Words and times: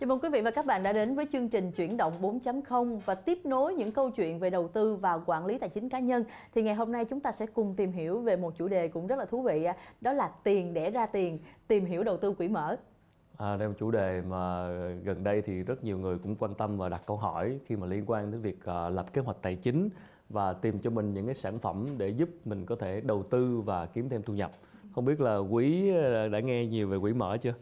Chào 0.00 0.08
mừng 0.08 0.20
quý 0.20 0.28
vị 0.32 0.40
và 0.40 0.50
các 0.50 0.66
bạn 0.66 0.82
đã 0.82 0.92
đến 0.92 1.14
với 1.14 1.26
chương 1.32 1.48
trình 1.48 1.72
Chuyển 1.72 1.96
động 1.96 2.12
4.0 2.22 2.98
và 3.04 3.14
tiếp 3.14 3.38
nối 3.44 3.74
những 3.74 3.92
câu 3.92 4.10
chuyện 4.10 4.38
về 4.38 4.50
đầu 4.50 4.68
tư 4.68 4.96
và 4.96 5.20
quản 5.26 5.46
lý 5.46 5.58
tài 5.58 5.68
chính 5.68 5.88
cá 5.88 5.98
nhân. 5.98 6.24
Thì 6.54 6.62
ngày 6.62 6.74
hôm 6.74 6.92
nay 6.92 7.04
chúng 7.04 7.20
ta 7.20 7.32
sẽ 7.32 7.46
cùng 7.46 7.74
tìm 7.76 7.92
hiểu 7.92 8.20
về 8.20 8.36
một 8.36 8.54
chủ 8.58 8.68
đề 8.68 8.88
cũng 8.88 9.06
rất 9.06 9.18
là 9.18 9.24
thú 9.24 9.42
vị, 9.42 9.66
đó 10.00 10.12
là 10.12 10.30
tiền 10.44 10.74
đẻ 10.74 10.90
ra 10.90 11.06
tiền, 11.06 11.38
tìm 11.68 11.84
hiểu 11.84 12.02
đầu 12.02 12.16
tư 12.16 12.32
quỹ 12.32 12.48
mở. 12.48 12.76
À, 13.36 13.56
đây 13.56 13.58
là 13.58 13.68
một 13.68 13.74
chủ 13.78 13.90
đề 13.90 14.22
mà 14.28 14.68
gần 15.04 15.24
đây 15.24 15.42
thì 15.42 15.62
rất 15.62 15.84
nhiều 15.84 15.98
người 15.98 16.18
cũng 16.18 16.36
quan 16.36 16.54
tâm 16.54 16.76
và 16.78 16.88
đặt 16.88 17.02
câu 17.06 17.16
hỏi 17.16 17.58
khi 17.66 17.76
mà 17.76 17.86
liên 17.86 18.04
quan 18.06 18.30
đến 18.30 18.40
việc 18.40 18.58
uh, 18.58 18.92
lập 18.94 19.12
kế 19.12 19.20
hoạch 19.20 19.42
tài 19.42 19.56
chính 19.56 19.88
và 20.28 20.52
tìm 20.52 20.78
cho 20.78 20.90
mình 20.90 21.14
những 21.14 21.26
cái 21.26 21.34
sản 21.34 21.58
phẩm 21.58 21.86
để 21.98 22.08
giúp 22.08 22.28
mình 22.44 22.66
có 22.66 22.76
thể 22.76 23.00
đầu 23.00 23.22
tư 23.22 23.60
và 23.60 23.86
kiếm 23.86 24.08
thêm 24.08 24.22
thu 24.22 24.34
nhập. 24.34 24.52
Không 24.94 25.04
biết 25.04 25.20
là 25.20 25.36
quý 25.36 25.90
à, 25.94 26.28
đã 26.28 26.40
nghe 26.40 26.66
nhiều 26.66 26.88
về 26.88 26.98
quỹ 26.98 27.12
mở 27.12 27.36
chưa? 27.36 27.54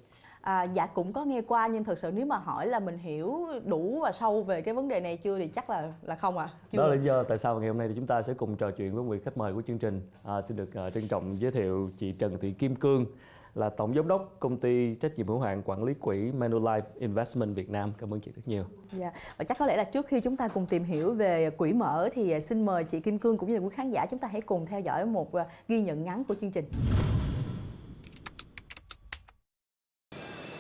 À, 0.45 0.63
dạ 0.63 0.87
cũng 0.87 1.13
có 1.13 1.25
nghe 1.25 1.43
qua 1.43 1.67
nhưng 1.67 1.85
thực 1.85 1.99
sự 1.99 2.11
nếu 2.15 2.27
mà 2.27 2.37
hỏi 2.37 2.67
là 2.67 2.79
mình 2.79 2.99
hiểu 2.99 3.47
đủ 3.65 3.99
và 4.03 4.13
sâu 4.13 4.43
về 4.43 4.63
cái 4.63 4.75
vấn 4.75 4.89
đề 4.89 5.01
này 5.01 5.17
chưa 5.17 5.39
thì 5.39 5.49
chắc 5.49 5.71
là 5.71 5.93
là 6.03 6.15
không 6.15 6.39
à. 6.39 6.49
Chưa. 6.71 6.79
Đó 6.79 6.87
là 6.87 6.95
lý 6.95 7.05
do 7.05 7.23
tại 7.23 7.39
sao 7.39 7.61
ngày 7.61 7.69
hôm 7.69 7.79
nay 7.79 7.89
thì 7.89 7.95
chúng 7.97 8.07
ta 8.07 8.23
sẽ 8.23 8.35
cùng 8.35 8.57
trò 8.57 8.71
chuyện 8.71 8.95
với 8.95 9.05
vị 9.05 9.25
khách 9.25 9.37
mời 9.37 9.55
của 9.55 9.63
chương 9.67 9.79
trình. 9.79 10.01
À, 10.25 10.43
xin 10.49 10.57
được 10.57 10.71
uh, 10.87 10.95
trân 10.95 11.09
trọng 11.09 11.41
giới 11.41 11.51
thiệu 11.51 11.91
chị 11.97 12.13
Trần 12.13 12.39
Thị 12.41 12.53
Kim 12.53 12.77
Cương 12.77 13.07
là 13.55 13.69
tổng 13.69 13.95
giám 13.95 14.09
đốc 14.09 14.37
công 14.41 14.57
ty 14.57 14.95
trách 14.95 15.13
nhiệm 15.17 15.29
hữu 15.29 15.41
hạn 15.41 15.63
quản 15.65 15.85
lý 15.85 15.95
quỹ 15.95 16.31
Manulife 16.31 16.83
Investment 16.99 17.55
Việt 17.55 17.71
Nam. 17.71 17.93
Cảm 17.99 18.15
ơn 18.15 18.21
chị 18.21 18.33
rất 18.37 18.43
nhiều. 18.47 18.65
Dạ. 18.93 19.13
Và 19.37 19.45
chắc 19.45 19.59
có 19.59 19.67
lẽ 19.67 19.77
là 19.77 19.85
trước 19.85 20.07
khi 20.07 20.21
chúng 20.21 20.37
ta 20.37 20.49
cùng 20.49 20.67
tìm 20.67 20.85
hiểu 20.85 21.15
về 21.15 21.51
quỹ 21.51 21.73
mở 21.73 22.09
thì 22.13 22.41
xin 22.41 22.67
mời 22.67 22.85
chị 22.85 23.01
Kim 23.01 23.19
Cương 23.19 23.39
cũng 23.39 23.53
như 23.53 23.59
quý 23.59 23.69
khán 23.73 23.91
giả 23.91 24.07
chúng 24.11 24.19
ta 24.19 24.29
hãy 24.29 24.41
cùng 24.41 24.67
theo 24.67 24.81
dõi 24.81 25.07
một 25.07 25.31
ghi 25.69 25.81
nhận 25.81 26.05
ngắn 26.05 26.25
của 26.25 26.35
chương 26.41 26.51
trình. 26.51 26.65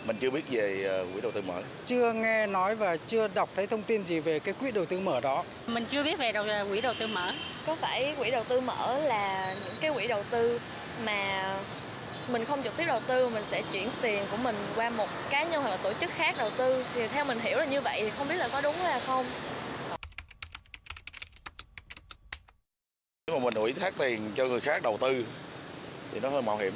Mình 0.04 0.16
chưa 0.20 0.30
biết 0.30 0.42
về 0.50 0.84
ờ, 0.84 1.06
quỹ 1.14 1.20
đầu 1.20 1.32
tư 1.32 1.42
mở. 1.42 1.62
Chưa 1.86 2.12
nghe 2.12 2.46
nói 2.46 2.76
và 2.76 2.96
chưa 3.06 3.28
đọc 3.28 3.50
thấy 3.54 3.66
thông 3.66 3.82
tin 3.82 4.04
gì 4.04 4.20
về 4.20 4.38
cái 4.38 4.54
quỹ 4.60 4.70
đầu 4.70 4.86
tư 4.86 5.00
mở 5.00 5.20
đó. 5.20 5.44
Mình 5.66 5.84
chưa 5.84 6.02
biết 6.02 6.18
về 6.18 6.32
đầu 6.32 6.44
ờ, 6.48 6.66
quỹ 6.70 6.80
đầu 6.80 6.94
tư 6.98 7.06
mở. 7.06 7.32
Có 7.66 7.76
phải 7.76 8.14
quỹ 8.18 8.30
đầu 8.30 8.44
tư 8.44 8.60
mở 8.60 8.98
là 8.98 9.54
những 9.64 9.74
cái 9.80 9.92
quỹ 9.92 10.06
đầu 10.06 10.22
tư 10.30 10.60
mà 11.04 11.54
mình 12.28 12.44
không 12.44 12.62
trực 12.62 12.76
tiếp 12.76 12.84
đầu 12.86 13.00
tư 13.06 13.28
mình 13.28 13.44
sẽ 13.44 13.62
chuyển 13.72 13.88
tiền 14.02 14.24
của 14.30 14.36
mình 14.36 14.56
qua 14.76 14.90
một 14.90 15.08
cá 15.30 15.44
nhân 15.44 15.62
hoặc 15.62 15.70
là 15.70 15.76
tổ 15.76 15.92
chức 15.92 16.10
khác 16.10 16.34
đầu 16.38 16.50
tư? 16.50 16.84
Thì 16.94 17.08
theo 17.08 17.24
mình 17.24 17.40
hiểu 17.40 17.58
là 17.58 17.64
như 17.64 17.80
vậy 17.80 18.00
thì 18.02 18.10
không 18.10 18.28
biết 18.28 18.36
là 18.36 18.48
có 18.52 18.60
đúng 18.60 18.76
hay 18.76 19.00
không. 19.00 19.26
Nếu 23.26 23.38
mà 23.38 23.44
mình 23.44 23.54
ủy 23.54 23.72
thác 23.72 23.94
tiền 23.98 24.32
cho 24.36 24.46
người 24.46 24.60
khác 24.60 24.82
đầu 24.82 24.98
tư 25.00 25.24
thì 26.12 26.20
nó 26.20 26.28
hơi 26.28 26.42
mạo 26.42 26.56
hiểm 26.56 26.72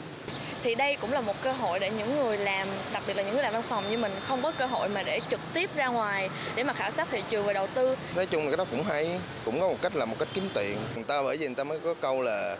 thì 0.68 0.74
đây 0.74 0.96
cũng 0.96 1.12
là 1.12 1.20
một 1.20 1.42
cơ 1.42 1.52
hội 1.52 1.78
để 1.78 1.90
những 1.90 2.16
người 2.16 2.38
làm 2.38 2.68
đặc 2.92 3.02
biệt 3.06 3.14
là 3.14 3.22
những 3.22 3.34
người 3.34 3.42
làm 3.42 3.52
văn 3.52 3.62
phòng 3.62 3.90
như 3.90 3.98
mình 3.98 4.12
không 4.24 4.42
có 4.42 4.52
cơ 4.58 4.66
hội 4.66 4.88
mà 4.88 5.02
để 5.02 5.20
trực 5.30 5.40
tiếp 5.54 5.70
ra 5.76 5.86
ngoài 5.86 6.30
để 6.54 6.64
mà 6.64 6.72
khảo 6.72 6.90
sát 6.90 7.08
thị 7.10 7.22
trường 7.28 7.46
và 7.46 7.52
đầu 7.52 7.66
tư. 7.66 7.96
Nói 8.16 8.26
chung 8.26 8.42
là 8.44 8.50
cái 8.50 8.56
đó 8.56 8.64
cũng 8.70 8.82
hay 8.82 9.20
cũng 9.44 9.60
có 9.60 9.68
một 9.68 9.76
cách 9.82 9.96
là 9.96 10.04
một 10.04 10.16
cách 10.18 10.28
kiếm 10.34 10.48
tiền. 10.54 10.78
Người 10.94 11.04
ta 11.04 11.22
bởi 11.22 11.36
vì 11.36 11.46
người 11.46 11.54
ta 11.54 11.64
mới 11.64 11.80
có 11.80 11.94
câu 11.94 12.20
là 12.20 12.56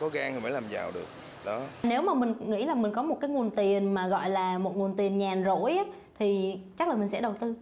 có 0.00 0.08
gan 0.08 0.34
thì 0.34 0.40
mới 0.40 0.52
làm 0.52 0.68
giàu 0.68 0.90
được. 0.90 1.06
Đó. 1.44 1.60
Nếu 1.82 2.02
mà 2.02 2.14
mình 2.14 2.34
nghĩ 2.50 2.64
là 2.64 2.74
mình 2.74 2.92
có 2.94 3.02
một 3.02 3.18
cái 3.20 3.30
nguồn 3.30 3.50
tiền 3.50 3.94
mà 3.94 4.08
gọi 4.08 4.30
là 4.30 4.58
một 4.58 4.76
nguồn 4.76 4.96
tiền 4.96 5.18
nhàn 5.18 5.44
rỗi 5.44 5.78
thì 6.18 6.58
chắc 6.78 6.88
là 6.88 6.94
mình 6.94 7.08
sẽ 7.08 7.20
đầu 7.20 7.34
tư. 7.40 7.54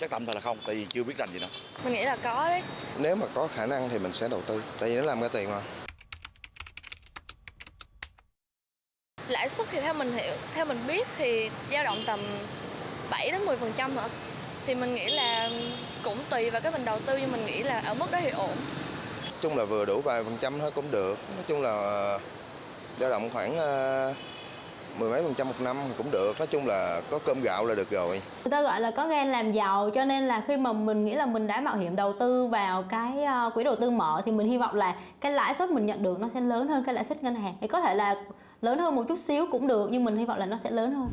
Chắc 0.00 0.10
tạm 0.10 0.26
thời 0.26 0.34
là 0.34 0.40
không 0.40 0.58
tại 0.66 0.74
vì 0.74 0.86
chưa 0.90 1.02
biết 1.02 1.16
rành 1.18 1.32
gì 1.32 1.38
đâu. 1.38 1.50
Mình 1.84 1.92
nghĩ 1.92 2.04
là 2.04 2.16
có 2.16 2.48
đấy. 2.48 2.62
Nếu 2.98 3.16
mà 3.16 3.26
có 3.34 3.48
khả 3.54 3.66
năng 3.66 3.88
thì 3.88 3.98
mình 3.98 4.12
sẽ 4.12 4.28
đầu 4.28 4.42
tư 4.46 4.62
tại 4.78 4.88
vì 4.88 4.96
nó 4.96 5.02
làm 5.02 5.20
ra 5.20 5.28
tiền 5.28 5.50
mà 5.50 5.60
lãi 9.28 9.48
suất 9.48 9.65
thì 9.76 9.82
theo 9.82 9.94
mình 9.94 10.12
hiểu 10.12 10.34
theo 10.54 10.64
mình 10.64 10.78
biết 10.86 11.06
thì 11.18 11.50
dao 11.72 11.84
động 11.84 11.98
tầm 12.06 12.20
7 13.10 13.30
đến 13.30 13.44
10 13.44 13.56
phần 13.56 13.72
trăm 13.76 13.96
hả 13.96 14.08
thì 14.66 14.74
mình 14.74 14.94
nghĩ 14.94 15.10
là 15.10 15.50
cũng 16.02 16.18
tùy 16.30 16.50
vào 16.50 16.60
cái 16.60 16.72
mình 16.72 16.84
đầu 16.84 16.98
tư 17.06 17.16
nhưng 17.20 17.32
mình 17.32 17.46
nghĩ 17.46 17.62
là 17.62 17.82
ở 17.86 17.94
mức 17.94 18.06
đó 18.12 18.18
thì 18.22 18.30
ổn. 18.30 18.50
Nói 19.22 19.40
chung 19.40 19.56
là 19.56 19.64
vừa 19.64 19.84
đủ 19.84 20.00
vài 20.04 20.24
phần 20.24 20.36
trăm 20.40 20.58
thôi 20.58 20.70
cũng 20.74 20.90
được. 20.90 21.18
Nói 21.34 21.44
chung 21.46 21.62
là 21.62 21.72
dao 23.00 23.10
động 23.10 23.30
khoảng 23.32 23.56
ờ, 23.56 24.14
mười 24.98 25.10
mấy 25.10 25.22
phần 25.22 25.34
trăm 25.34 25.48
một 25.48 25.54
năm 25.60 25.76
thì 25.88 25.94
cũng 25.98 26.10
được. 26.10 26.38
Nói 26.38 26.46
chung 26.46 26.66
là 26.66 27.00
có 27.10 27.18
cơm 27.18 27.40
gạo 27.40 27.66
là 27.66 27.74
được 27.74 27.90
rồi. 27.90 28.22
Người 28.44 28.50
ta 28.50 28.62
gọi 28.62 28.80
là 28.80 28.90
có 28.90 29.06
gan 29.06 29.32
làm 29.32 29.52
giàu 29.52 29.90
cho 29.94 30.04
nên 30.04 30.28
là 30.28 30.42
khi 30.48 30.56
mà 30.56 30.72
mình 30.72 31.04
nghĩ 31.04 31.14
là 31.14 31.26
mình 31.26 31.46
đã 31.46 31.60
mạo 31.60 31.76
hiểm 31.76 31.96
đầu 31.96 32.12
tư 32.20 32.46
vào 32.46 32.84
cái 32.90 33.12
uh, 33.46 33.54
quỹ 33.54 33.64
đầu 33.64 33.76
tư 33.76 33.90
mở 33.90 34.22
thì 34.24 34.32
mình 34.32 34.48
hy 34.48 34.58
vọng 34.58 34.74
là 34.74 34.94
cái 35.20 35.32
lãi 35.32 35.54
suất 35.54 35.70
mình 35.70 35.86
nhận 35.86 36.02
được 36.02 36.20
nó 36.20 36.28
sẽ 36.28 36.40
lớn 36.40 36.68
hơn 36.68 36.84
cái 36.84 36.94
lãi 36.94 37.04
suất 37.04 37.22
ngân 37.22 37.34
hàng. 37.34 37.54
Thì 37.60 37.66
có 37.66 37.80
thể 37.80 37.94
là 37.94 38.14
lớn 38.66 38.78
hơn 38.78 38.94
một 38.94 39.04
chút 39.08 39.18
xíu 39.18 39.46
cũng 39.50 39.66
được 39.66 39.88
nhưng 39.90 40.04
mình 40.04 40.16
hy 40.16 40.24
vọng 40.24 40.38
là 40.38 40.46
nó 40.46 40.56
sẽ 40.56 40.70
lớn 40.70 40.90
hơn 40.90 41.08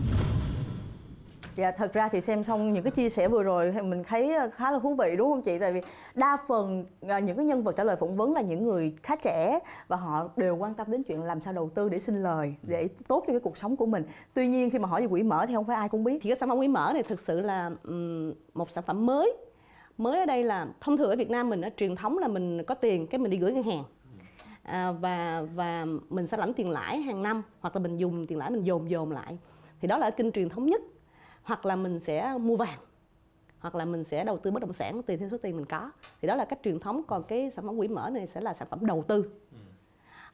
Dạ 1.56 1.72
thật 1.72 1.94
ra 1.94 2.10
thì 2.10 2.22
xem 2.22 2.44
xong 2.44 2.74
những 2.74 2.84
cái 2.84 2.92
chia 2.92 3.10
sẻ 3.10 3.28
vừa 3.28 3.44
rồi 3.44 3.72
mình 3.84 4.04
thấy 4.04 4.36
ờ, 4.36 4.50
khá 4.50 4.72
là 4.72 4.80
thú 4.80 4.96
vị 4.96 5.16
đúng 5.18 5.30
không 5.30 5.42
chị? 5.42 5.60
Tại 5.60 5.74
vì 5.74 5.82
đa 6.16 6.38
phần 6.48 6.86
ờ, 7.02 7.20
những 7.20 7.38
cái 7.38 7.46
nhân 7.46 7.64
vật 7.64 7.76
trả 7.78 7.84
lời 7.84 7.96
phỏng 7.96 8.18
vấn 8.18 8.34
là 8.34 8.42
những 8.42 8.64
người 8.64 8.96
khá 9.04 9.16
trẻ 9.16 9.60
và 9.88 9.98
họ 9.98 10.30
đều 10.38 10.56
quan 10.56 10.74
tâm 10.74 10.92
đến 10.92 11.04
chuyện 11.04 11.24
làm 11.24 11.42
sao 11.42 11.54
đầu 11.54 11.70
tư 11.76 11.90
để 11.90 12.00
sinh 12.00 12.24
lời, 12.24 12.56
để 12.64 12.88
tốt 13.08 13.24
cho 13.28 13.34
cái 13.34 13.40
cuộc 13.40 13.58
sống 13.58 13.76
của 13.76 13.86
mình. 13.86 14.04
Tuy 14.34 14.48
nhiên 14.48 14.70
khi 14.70 14.80
mà 14.80 14.88
hỏi 14.88 15.02
về 15.02 15.08
quỹ 15.08 15.24
mở 15.24 15.46
thì 15.48 15.54
không 15.54 15.66
phải 15.66 15.76
ai 15.76 15.90
cũng 15.90 16.04
biết. 16.04 16.20
Thì 16.22 16.30
cái 16.30 16.38
sản 16.38 16.50
phẩm 16.50 16.58
quỹ 16.58 16.68
mở 16.68 16.92
này 16.94 17.04
thực 17.04 17.20
sự 17.20 17.40
là 17.40 17.72
một 18.54 18.72
sản 18.72 18.84
phẩm 18.88 19.06
mới. 19.06 19.34
Mới 19.98 20.20
ở 20.20 20.26
đây 20.26 20.44
là 20.44 20.68
thông 20.82 20.98
thường 20.98 21.10
ở 21.10 21.16
Việt 21.16 21.30
Nam 21.30 21.50
mình 21.50 21.62
ở 21.62 21.70
truyền 21.78 21.96
thống 21.96 22.18
là 22.18 22.28
mình 22.28 22.64
có 22.64 22.76
tiền 22.76 23.08
cái 23.08 23.20
mình 23.20 23.32
đi 23.32 23.38
gửi 23.38 23.54
ngân 23.54 23.64
hàng 23.64 23.84
à, 24.64 24.92
và 24.92 25.42
và 25.56 25.86
mình 26.10 26.28
sẽ 26.28 26.38
lãnh 26.38 26.54
tiền 26.54 26.70
lãi 26.70 27.02
hàng 27.02 27.24
năm 27.24 27.44
hoặc 27.60 27.76
là 27.76 27.82
mình 27.82 27.98
dùng 27.98 28.28
tiền 28.28 28.38
lãi 28.38 28.52
mình 28.52 28.64
dồn 28.64 28.90
dồn 28.90 29.12
lại. 29.12 29.38
Thì 29.80 29.88
đó 29.88 29.98
là 29.98 30.10
kênh 30.10 30.32
truyền 30.32 30.50
thống 30.50 30.66
nhất. 30.66 30.82
Hoặc 31.44 31.66
là 31.66 31.76
mình 31.76 32.00
sẽ 32.00 32.38
mua 32.42 32.56
vàng. 32.56 32.80
Hoặc 33.60 33.76
là 33.76 33.86
mình 33.86 34.04
sẽ 34.04 34.24
đầu 34.24 34.38
tư 34.38 34.52
bất 34.52 34.62
động 34.62 34.74
sản 34.74 35.04
tùy 35.04 35.18
theo 35.18 35.30
số 35.30 35.38
tiền 35.38 35.56
mình 35.56 35.66
có. 35.66 35.92
Thì 36.22 36.28
đó 36.28 36.36
là 36.36 36.46
cách 36.46 36.60
truyền 36.64 36.80
thống. 36.80 37.02
Còn 37.08 37.24
cái 37.24 37.52
sản 37.52 37.66
phẩm 37.66 37.78
quỹ 37.78 37.88
mở 37.88 38.10
này 38.10 38.28
sẽ 38.28 38.42
là 38.42 38.54
sản 38.54 38.68
phẩm 38.72 38.86
đầu 38.86 39.04
tư. 39.08 39.32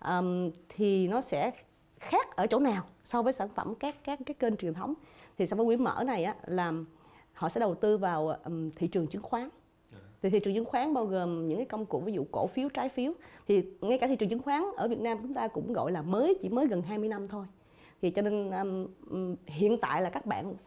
Um, 0.05 0.51
thì 0.69 1.07
nó 1.07 1.21
sẽ 1.21 1.51
khác 1.99 2.35
ở 2.35 2.47
chỗ 2.47 2.59
nào 2.59 2.83
so 3.03 3.21
với 3.21 3.33
sản 3.33 3.49
phẩm 3.55 3.75
các 3.75 3.95
các 4.03 4.19
cái 4.25 4.33
kênh 4.33 4.57
truyền 4.57 4.73
thống? 4.73 4.93
Thì 5.37 5.45
sản 5.45 5.57
phẩm 5.57 5.67
quỹ 5.67 5.77
mở 5.77 6.03
này 6.05 6.23
á, 6.23 6.35
là 6.45 6.73
họ 7.33 7.49
sẽ 7.49 7.59
đầu 7.59 7.75
tư 7.75 7.97
vào 7.97 8.27
um, 8.43 8.69
thị 8.69 8.87
trường 8.87 9.07
chứng 9.07 9.21
khoán 9.21 9.49
thì 10.21 10.29
thị 10.29 10.39
trường 10.39 10.53
chứng 10.53 10.65
khoán 10.65 10.93
bao 10.93 11.05
gồm 11.05 11.47
những 11.47 11.57
cái 11.57 11.65
công 11.65 11.85
cụ 11.85 11.99
ví 11.99 12.13
dụ 12.13 12.25
cổ 12.31 12.47
phiếu 12.47 12.69
trái 12.69 12.89
phiếu. 12.89 13.13
Thì 13.47 13.63
ngay 13.81 13.97
cả 13.97 14.07
thị 14.07 14.15
trường 14.15 14.29
chứng 14.29 14.41
khoán 14.41 14.63
ở 14.77 14.87
Việt 14.87 14.99
Nam 14.99 15.17
chúng 15.21 15.33
ta 15.33 15.47
cũng 15.47 15.73
gọi 15.73 15.91
là 15.91 16.01
mới 16.01 16.37
chỉ 16.41 16.49
mới 16.49 16.67
gần 16.67 16.81
20 16.81 17.09
năm 17.09 17.27
thôi. 17.27 17.45
Thì 18.01 18.09
cho 18.09 18.21
nên 18.21 18.51
um, 18.51 18.87
um 19.09 19.35
hiện 19.45 19.77
tại 19.81 20.01
là 20.01 20.09
các 20.09 20.25
bạn 20.25 20.49
uh, 20.51 20.57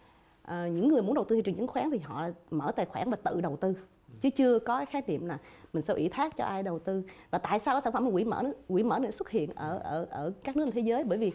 những 0.48 0.88
người 0.88 1.02
muốn 1.02 1.14
đầu 1.14 1.24
tư 1.24 1.36
thị 1.36 1.42
trường 1.42 1.54
chứng 1.54 1.66
khoán 1.66 1.91
thì 1.91 1.98
họ 1.98 2.28
mở 2.50 2.72
tài 2.76 2.86
khoản 2.86 3.10
và 3.10 3.16
tự 3.16 3.41
đầu 3.41 3.56
tư. 3.56 3.74
Chứ 4.20 4.30
chưa 4.30 4.58
có 4.58 4.76
cái 4.76 4.86
khái 4.86 5.02
niệm 5.06 5.26
là 5.26 5.38
mình 5.72 5.82
sẽ 5.82 5.94
ủy 5.94 6.08
thác 6.08 6.36
cho 6.36 6.44
ai 6.44 6.62
đầu 6.62 6.78
tư. 6.78 7.02
Và 7.30 7.38
tại 7.38 7.58
sao 7.58 7.74
cái 7.74 7.80
sản 7.80 7.92
phẩm 7.92 8.12
quỹ 8.12 8.24
mở 8.24 8.42
quỹ 8.68 8.82
mở 8.82 8.98
này 8.98 9.12
xuất 9.12 9.30
hiện 9.30 9.50
ở 9.54 9.78
ở 9.78 10.06
ở 10.10 10.32
các 10.44 10.56
nước 10.56 10.64
trên 10.64 10.74
thế 10.74 10.80
giới? 10.80 11.04
Bởi 11.04 11.18
vì 11.18 11.32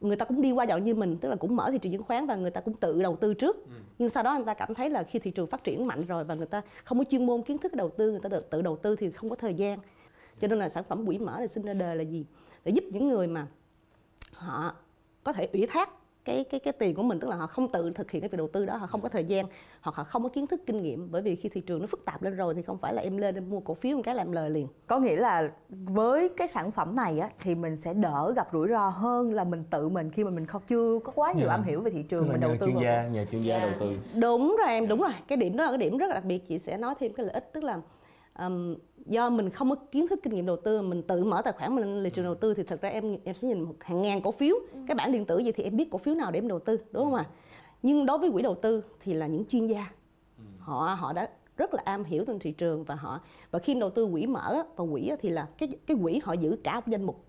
người 0.00 0.16
ta 0.16 0.24
cũng 0.24 0.42
đi 0.42 0.52
qua 0.52 0.64
dạo 0.64 0.78
như 0.78 0.94
mình 0.94 1.18
tức 1.20 1.28
là 1.28 1.36
cũng 1.36 1.56
mở 1.56 1.70
thị 1.72 1.78
trường 1.78 1.92
chứng 1.92 2.02
khoán 2.02 2.26
và 2.26 2.36
người 2.36 2.50
ta 2.50 2.60
cũng 2.60 2.74
tự 2.74 3.02
đầu 3.02 3.16
tư 3.16 3.34
trước. 3.34 3.56
Ừ. 3.56 3.72
nhưng 3.98 4.08
sau 4.08 4.22
đó 4.22 4.34
người 4.34 4.44
ta 4.44 4.54
cảm 4.54 4.74
thấy 4.74 4.90
là 4.90 5.02
khi 5.02 5.18
thị 5.18 5.30
trường 5.30 5.46
phát 5.46 5.64
triển 5.64 5.86
mạnh 5.86 6.00
rồi 6.06 6.24
và 6.24 6.34
người 6.34 6.46
ta 6.46 6.62
không 6.84 6.98
có 6.98 7.04
chuyên 7.10 7.26
môn 7.26 7.42
kiến 7.42 7.58
thức 7.58 7.74
đầu 7.74 7.90
tư 7.90 8.10
người 8.10 8.20
ta 8.20 8.28
tự 8.50 8.62
đầu 8.62 8.76
tư 8.76 8.96
thì 8.96 9.10
không 9.10 9.30
có 9.30 9.36
thời 9.36 9.54
gian. 9.54 9.78
Cho 10.40 10.48
nên 10.48 10.58
là 10.58 10.68
sản 10.68 10.84
phẩm 10.84 11.06
quỹ 11.06 11.18
mở 11.18 11.34
này 11.38 11.48
sinh 11.48 11.64
ra 11.64 11.72
đời 11.72 11.96
là 11.96 12.02
gì? 12.02 12.26
Để 12.64 12.72
giúp 12.72 12.84
những 12.92 13.08
người 13.08 13.26
mà 13.26 13.46
họ 14.32 14.74
có 15.24 15.32
thể 15.32 15.48
ủy 15.52 15.66
thác 15.66 15.90
cái 16.28 16.44
cái 16.44 16.60
cái 16.60 16.72
tiền 16.72 16.94
của 16.94 17.02
mình 17.02 17.20
tức 17.20 17.28
là 17.28 17.36
họ 17.36 17.46
không 17.46 17.68
tự 17.68 17.90
thực 17.94 18.10
hiện 18.10 18.22
cái 18.22 18.28
việc 18.28 18.36
đầu 18.38 18.48
tư 18.48 18.66
đó 18.66 18.76
họ 18.76 18.86
không 18.86 19.00
có 19.00 19.08
thời 19.08 19.24
gian 19.24 19.46
hoặc 19.80 19.96
họ 19.96 20.04
không 20.04 20.22
có 20.22 20.28
kiến 20.28 20.46
thức 20.46 20.60
kinh 20.66 20.76
nghiệm 20.76 21.10
bởi 21.10 21.22
vì 21.22 21.36
khi 21.36 21.48
thị 21.48 21.60
trường 21.60 21.80
nó 21.80 21.86
phức 21.86 22.04
tạp 22.04 22.22
lên 22.22 22.36
rồi 22.36 22.54
thì 22.54 22.62
không 22.62 22.78
phải 22.78 22.94
là 22.94 23.02
em 23.02 23.16
lên 23.16 23.34
em 23.34 23.50
mua 23.50 23.60
cổ 23.60 23.74
phiếu 23.74 23.96
một 23.96 24.02
cái 24.04 24.14
làm 24.14 24.32
lời 24.32 24.50
liền 24.50 24.68
có 24.86 24.98
nghĩa 24.98 25.16
là 25.16 25.50
với 25.70 26.28
cái 26.28 26.48
sản 26.48 26.70
phẩm 26.70 26.96
này 26.96 27.18
á 27.18 27.28
thì 27.40 27.54
mình 27.54 27.76
sẽ 27.76 27.94
đỡ 27.94 28.32
gặp 28.36 28.48
rủi 28.52 28.68
ro 28.68 28.88
hơn 28.88 29.32
là 29.32 29.44
mình 29.44 29.64
tự 29.70 29.88
mình 29.88 30.10
khi 30.10 30.24
mà 30.24 30.30
mình 30.30 30.46
không 30.46 30.62
chưa 30.66 30.98
có 31.04 31.12
quá 31.14 31.32
nhiều 31.32 31.46
yeah. 31.46 31.48
Dạ. 31.48 31.54
am 31.54 31.62
hiểu 31.62 31.80
về 31.80 31.90
thị 31.90 32.02
trường 32.02 32.28
mình 32.28 32.40
đầu 32.40 32.56
tư 32.60 32.66
chuyên 32.66 32.76
gia 32.82 33.08
nhờ 33.08 33.24
chuyên 33.30 33.42
gia 33.42 33.56
yeah. 33.58 33.70
đầu 33.70 33.80
tư 33.80 34.20
đúng 34.20 34.56
rồi 34.58 34.68
em 34.68 34.88
đúng 34.88 35.00
rồi 35.00 35.12
cái 35.28 35.36
điểm 35.36 35.56
đó 35.56 35.64
là 35.64 35.70
cái 35.70 35.78
điểm 35.78 35.98
rất 35.98 36.06
là 36.06 36.14
đặc 36.14 36.24
biệt 36.24 36.48
chị 36.48 36.58
sẽ 36.58 36.76
nói 36.76 36.94
thêm 37.00 37.12
cái 37.12 37.26
lợi 37.26 37.34
ích 37.34 37.52
tức 37.52 37.64
là 37.64 37.80
um, 38.38 38.76
do 39.06 39.30
mình 39.30 39.50
không 39.50 39.70
có 39.70 39.76
kiến 39.90 40.08
thức 40.08 40.20
kinh 40.22 40.34
nghiệm 40.34 40.46
đầu 40.46 40.56
tư 40.56 40.82
mình 40.82 41.02
tự 41.02 41.24
mở 41.24 41.42
tài 41.42 41.52
khoản 41.52 41.74
mình 41.74 41.84
lên 41.84 42.04
thị 42.04 42.10
trường 42.10 42.24
đầu 42.24 42.34
tư 42.34 42.54
thì 42.54 42.62
thật 42.62 42.80
ra 42.80 42.88
em 42.88 43.18
em 43.24 43.34
sẽ 43.34 43.48
nhìn 43.48 43.60
một 43.60 43.74
hàng 43.80 44.02
ngàn 44.02 44.22
cổ 44.22 44.32
phiếu 44.32 44.56
ừ. 44.72 44.78
cái 44.86 44.94
bản 44.94 45.12
điện 45.12 45.24
tử 45.24 45.38
gì 45.38 45.52
thì 45.52 45.64
em 45.64 45.76
biết 45.76 45.90
cổ 45.90 45.98
phiếu 45.98 46.14
nào 46.14 46.30
để 46.30 46.38
em 46.38 46.48
đầu 46.48 46.58
tư 46.58 46.80
đúng 46.92 47.04
không 47.04 47.14
ạ 47.14 47.26
à? 47.28 47.32
nhưng 47.82 48.06
đối 48.06 48.18
với 48.18 48.30
quỹ 48.30 48.42
đầu 48.42 48.54
tư 48.54 48.84
thì 49.00 49.14
là 49.14 49.26
những 49.26 49.44
chuyên 49.44 49.66
gia 49.66 49.86
ừ. 50.38 50.44
họ 50.58 50.96
họ 51.00 51.12
đã 51.12 51.28
rất 51.56 51.74
là 51.74 51.82
am 51.84 52.04
hiểu 52.04 52.24
trên 52.24 52.38
thị 52.38 52.52
trường 52.52 52.84
và 52.84 52.94
họ 52.94 53.20
và 53.50 53.58
khi 53.58 53.74
đầu 53.74 53.90
tư 53.90 54.08
quỹ 54.12 54.26
mở 54.26 54.62
và 54.76 54.84
quỹ 54.92 55.10
thì 55.20 55.28
là 55.28 55.48
cái 55.58 55.68
cái 55.86 55.96
quỹ 56.02 56.20
họ 56.24 56.32
giữ 56.32 56.56
cả 56.64 56.74
một 56.74 56.86
danh 56.86 57.02
mục 57.02 57.24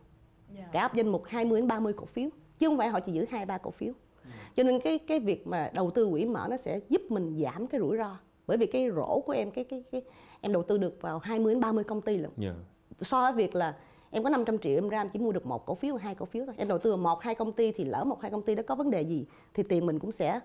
yeah. 0.55 0.65
Dạ. 0.65 0.69
cả 0.71 0.87
một 0.87 0.93
danh 0.95 1.07
mục 1.07 1.23
20 1.25 1.61
đến 1.61 1.67
30 1.67 1.93
cổ 1.93 2.05
phiếu 2.05 2.29
chứ 2.59 2.67
không 2.67 2.77
phải 2.77 2.89
họ 2.89 2.99
chỉ 2.99 3.11
giữ 3.11 3.25
hai 3.29 3.45
ba 3.45 3.57
cổ 3.57 3.71
phiếu 3.71 3.93
ừ. 4.23 4.29
cho 4.55 4.63
nên 4.63 4.79
cái 4.79 4.97
cái 4.97 5.19
việc 5.19 5.47
mà 5.47 5.71
đầu 5.73 5.91
tư 5.91 6.09
quỹ 6.11 6.25
mở 6.25 6.47
nó 6.49 6.57
sẽ 6.57 6.79
giúp 6.89 7.01
mình 7.09 7.41
giảm 7.43 7.67
cái 7.67 7.79
rủi 7.79 7.97
ro 7.97 8.17
bởi 8.49 8.57
vì 8.57 8.65
cái 8.65 8.91
rổ 8.95 9.19
của 9.19 9.33
em 9.33 9.51
cái 9.51 9.63
cái 9.63 9.83
cái 9.91 10.01
em 10.41 10.53
đầu 10.53 10.63
tư 10.63 10.77
được 10.77 11.01
vào 11.01 11.19
20 11.19 11.53
đến 11.53 11.61
30 11.61 11.83
công 11.83 12.01
ty 12.01 12.17
lận. 12.17 12.31
Yeah. 12.41 12.55
So 13.01 13.21
với 13.21 13.33
việc 13.33 13.55
là 13.55 13.75
em 14.11 14.23
có 14.23 14.29
500 14.29 14.57
triệu 14.57 14.77
em 14.77 14.89
ra 14.89 15.01
em 15.01 15.09
chỉ 15.09 15.19
mua 15.19 15.31
được 15.31 15.45
một 15.45 15.65
cổ 15.65 15.75
phiếu 15.75 15.95
hai 15.95 16.15
cổ 16.15 16.25
phiếu 16.25 16.45
thôi 16.45 16.55
em 16.57 16.67
đầu 16.67 16.77
tư 16.77 16.89
vào 16.89 16.97
một 16.97 17.21
hai 17.21 17.35
công 17.35 17.51
ty 17.51 17.71
thì 17.71 17.85
lỡ 17.85 18.03
một 18.03 18.21
hai 18.21 18.31
công 18.31 18.41
ty 18.41 18.55
đó 18.55 18.63
có 18.67 18.75
vấn 18.75 18.91
đề 18.91 19.01
gì 19.01 19.25
thì 19.53 19.63
tiền 19.63 19.85
mình 19.85 19.99
cũng 19.99 20.11
sẽ 20.11 20.39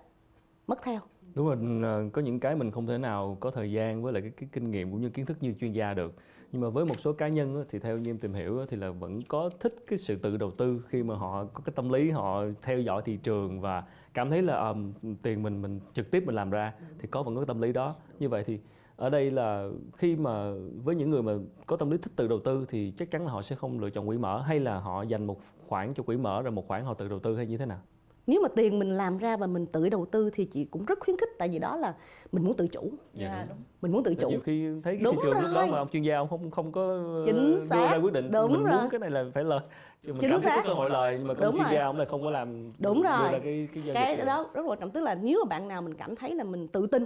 mất 0.67 0.83
theo 0.83 1.01
đúng 1.35 1.47
rồi 1.47 1.57
ờ, 1.83 2.09
có 2.13 2.23
những 2.23 2.41
cái 2.41 2.57
mình 2.57 2.71
không 2.71 2.87
thể 2.87 2.99
nào 2.99 3.37
có 3.41 3.51
thời 3.51 3.73
gian 3.73 4.03
với 4.03 4.13
lại 4.13 4.23
cái, 4.23 4.31
cái 4.37 4.49
kinh 4.53 4.71
nghiệm 4.71 4.91
cũng 4.91 5.01
như 5.01 5.09
kiến 5.09 5.27
thức 5.27 5.37
như 5.41 5.55
chuyên 5.61 5.73
gia 5.73 5.95
được 5.95 6.15
nhưng 6.55 6.61
mà 6.61 6.69
với 6.69 6.85
một 6.85 7.01
số 7.01 7.13
cá 7.13 7.29
nhân 7.29 7.57
á, 7.57 7.63
thì 7.69 7.79
theo 7.79 7.99
như 7.99 8.11
em 8.11 8.19
tìm 8.19 8.35
hiểu 8.35 8.59
á, 8.59 8.65
thì 8.69 8.77
là 8.77 8.91
vẫn 8.91 9.23
có 9.23 9.51
thích 9.61 9.75
cái 9.87 9.99
sự 9.99 10.17
tự 10.17 10.37
đầu 10.37 10.51
tư 10.51 10.85
khi 10.89 11.03
mà 11.03 11.17
họ 11.17 11.45
có 11.45 11.61
cái 11.65 11.73
tâm 11.77 11.89
lý 11.93 12.11
họ 12.11 12.45
theo 12.63 12.81
dõi 12.81 13.03
thị 13.05 13.17
trường 13.17 13.61
và 13.61 13.85
cảm 14.15 14.31
thấy 14.31 14.43
là 14.43 14.69
um, 14.69 14.93
tiền 15.23 15.43
mình 15.43 15.63
mình 15.63 15.81
trực 15.95 16.11
tiếp 16.11 16.23
mình 16.27 16.35
làm 16.35 16.51
ra 16.51 16.73
thì 16.99 17.09
có 17.09 17.23
vẫn 17.23 17.35
có 17.35 17.41
cái 17.41 17.47
tâm 17.47 17.61
lý 17.61 17.73
đó. 17.73 17.95
Như 18.19 18.29
vậy 18.29 18.45
thì 18.47 18.59
ở 18.97 19.11
đây 19.11 19.31
là 19.31 19.69
khi 19.97 20.17
mà 20.17 20.53
với 20.85 20.95
những 20.95 21.11
người 21.11 21.23
mà 21.23 21.33
có 21.67 21.77
tâm 21.77 21.91
lý 21.91 21.99
thích 21.99 22.13
tự 22.17 22.29
đầu 22.29 22.41
tư 22.41 22.67
thì 22.69 22.93
chắc 22.97 23.11
chắn 23.11 23.27
là 23.27 23.33
họ 23.33 23.43
sẽ 23.43 23.57
không 23.57 23.81
lựa 23.81 23.91
chọn 23.91 24.07
quỹ 24.07 24.19
mở 24.19 24.43
hay 24.43 24.61
là 24.61 24.79
họ 24.79 25.03
dành 25.03 25.27
một 25.27 25.41
khoản 25.67 25.95
cho 25.95 26.03
quỹ 26.03 26.17
mở 26.17 26.43
rồi 26.43 26.53
một 26.53 26.69
khoản 26.69 26.85
họ 26.85 26.95
tự 26.95 27.09
đầu 27.09 27.19
tư 27.19 27.37
hay 27.37 27.47
như 27.47 27.57
thế 27.57 27.67
nào? 27.67 27.81
Nếu 28.27 28.41
mà 28.41 28.49
tiền 28.49 28.79
mình 28.79 28.97
làm 28.97 29.19
ra 29.19 29.37
và 29.37 29.47
mình 29.47 29.67
tự 29.67 29.89
đầu 29.89 30.07
tư 30.07 30.31
thì 30.35 30.45
chị 30.45 30.65
cũng 30.65 30.85
rất 30.85 30.99
khuyến 31.01 31.17
khích 31.17 31.29
tại 31.39 31.49
vì 31.49 31.59
đó 31.59 31.77
là 31.77 31.95
mình 32.33 32.45
muốn 32.45 32.55
tự 32.57 32.69
chủ 32.69 32.91
dạ, 33.15 33.47
đúng. 33.49 33.59
mình 33.83 33.93
muốn 33.93 34.03
tự 34.05 34.15
chủ 34.15 34.29
nhiều 34.31 34.41
khi 34.41 34.69
thấy 34.85 34.95
cái 34.97 35.05
Đúng 35.05 35.17
thị 35.17 35.21
trường 35.23 35.41
lúc 35.41 35.51
đó 35.55 35.61
rồi. 35.61 35.71
mà 35.71 35.79
ông 35.79 35.89
chuyên 35.89 36.03
gia 36.03 36.17
ông 36.17 36.29
không 36.29 36.51
không 36.51 36.73
có 36.73 36.99
Chính 37.27 37.55
đưa 37.55 37.67
xác. 37.67 37.93
ra 37.93 37.99
quyết 38.03 38.13
định 38.13 38.31
Đúng 38.31 38.53
mình 38.53 38.65
rồi. 38.65 38.81
muốn 38.81 38.91
cái 38.91 38.99
này 39.01 39.11
là 39.11 39.25
phải 39.35 39.45
lời 39.45 39.61
chứ 40.07 40.13
mình 40.13 40.21
Chính 40.21 40.31
cảm 40.31 40.41
thấy 40.41 40.51
có 40.51 40.57
xác. 40.57 40.65
cơ 40.69 40.75
hội 40.75 40.91
lời 40.91 41.15
nhưng 41.19 41.29
mà 41.29 41.35
công 41.35 41.43
Đúng 41.45 41.55
chuyên 41.55 41.65
rồi. 41.65 41.75
gia 41.75 41.85
ông 41.85 41.97
lại 41.97 42.07
không 42.11 42.23
có 42.23 42.31
làm 42.31 42.73
Đúng 42.79 43.03
đưa 43.03 43.09
rồi. 43.09 43.33
ra 43.33 43.39
cái 43.39 43.69
cái 43.75 44.17
cái 44.17 44.27
đó 44.27 44.47
rất 44.55 44.63
quan 44.67 44.79
trọng 44.81 44.91
tức 44.91 45.01
là 45.01 45.15
nếu 45.15 45.39
mà 45.45 45.49
bạn 45.49 45.69
nào 45.69 45.83
mình 45.83 45.95
cảm 45.95 46.17
thấy 46.17 46.35
là 46.35 46.45
mình 46.45 46.69
tự 46.69 46.87
tin 46.87 47.05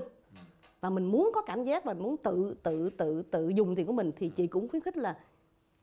và 0.81 0.91
mình 0.91 1.05
muốn 1.07 1.31
có 1.35 1.43
cảm 1.43 1.65
giác 1.65 1.85
và 1.85 1.95
muốn 1.95 2.17
tự 2.17 2.55
tự 2.63 2.91
tự 2.91 3.23
tự 3.23 3.49
dùng 3.49 3.75
tiền 3.75 3.87
của 3.87 3.93
mình 3.93 4.13
thì 4.17 4.29
chị 4.29 4.47
cũng 4.47 4.69
khuyến 4.69 4.83
khích 4.83 4.97
là 4.97 5.17